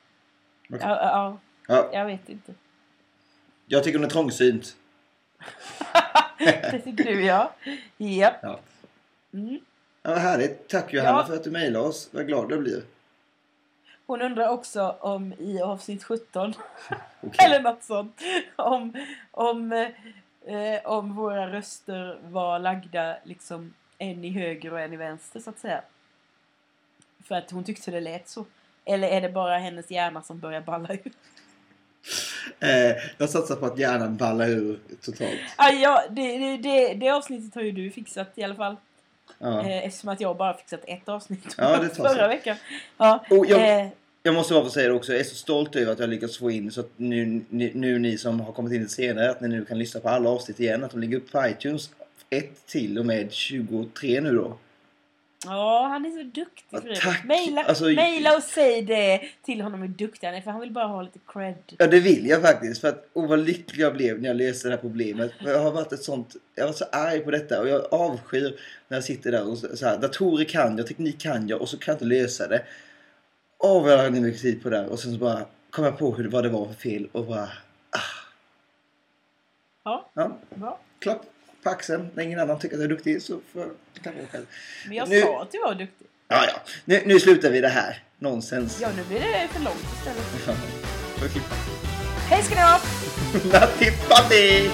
[0.68, 0.78] Okej.
[0.82, 2.54] Ja, ja, Ja, jag vet inte.
[3.66, 4.76] jag tycker hon är trångsynt.
[6.38, 7.52] Det tycker du ja.
[7.96, 8.34] Japp.
[8.42, 8.60] Ja.
[9.32, 9.58] Mm.
[10.02, 10.68] Ja, vad härligt.
[10.68, 11.26] Tack Johanna Ja.
[11.26, 12.08] för att du mejlade oss.
[12.12, 12.82] Vad glad jag blir.
[14.06, 16.54] Hon undrar också om i avsnitt 17
[17.20, 17.46] Okej.
[17.46, 18.20] eller något sånt
[18.56, 18.92] om,
[19.30, 19.72] om,
[20.46, 25.50] eh, om våra röster var lagda liksom en i höger och en i vänster så
[25.50, 25.82] att säga.
[27.24, 28.44] För att hon tyckte det lät så.
[28.84, 31.00] Eller är det bara hennes hjärna som börjar balla ur?
[32.60, 35.40] Eh, jag satsar på att hjärnan ballar ur totalt.
[35.56, 38.76] Ah, ja, det, det, det, det avsnittet har ju du fixat i alla fall.
[39.38, 39.60] Ja.
[39.60, 42.28] Eh, eftersom att jag bara fixat ett avsnitt Ja, det tar förra sig.
[42.28, 42.56] veckan.
[42.98, 43.88] Ja, Och jag- eh,
[44.22, 45.12] Jag måste bara få säga det också.
[45.12, 47.98] Jag är så stolt över att jag lyckats få in så att nu, nu, nu
[47.98, 50.60] ni som har kommit in lite senare att ni nu kan lyssna på alla avsnitt
[50.60, 50.84] igen.
[50.84, 51.90] Att de ligger upp på iTunes.
[52.30, 54.56] 1 till och med 23 nu då.
[55.44, 57.00] Ja, han är så duktig Fredrik.
[57.02, 57.24] tack.
[57.24, 60.72] Maila, Alltså- maila och säg det till honom hur duktig han är för han vill
[60.72, 61.54] bara ha lite cred.
[61.78, 62.80] Ja det vill jag faktiskt.
[62.80, 65.32] För att, oh, vad lycklig jag blev när jag löste det här problemet.
[65.42, 67.94] För jag har varit ett sånt, jag har varit så arg på detta och jag
[67.94, 71.68] avskyr när jag sitter där och så, här, datorer kan jag, teknik kan jag och
[71.68, 72.62] så kan jag inte lösa det.
[73.58, 76.14] Åh vad jag ner mycket tid på det och sen så bara kom jag på
[76.14, 77.48] hur, vad det var för fel och bara,
[79.84, 80.78] Ja, ja, bra.
[80.98, 81.22] klapp
[81.66, 82.08] på axeln.
[82.14, 83.70] När ingen annan tycker att jag är duktig så får jag
[84.02, 84.46] klappa mig själv.
[84.86, 86.06] Men jag Nu- sa att du var duktig.
[86.28, 86.60] Ja, ja.
[86.84, 88.02] Nu, nu slutar vi det här.
[88.18, 88.78] Nonsens.
[88.80, 90.24] Ja, nu blir det för långt istället.
[90.46, 90.52] Ja.
[91.20, 91.54] Får klippa?
[92.28, 92.80] Hej ska ni ha!
[93.60, 94.70] Natti Patti!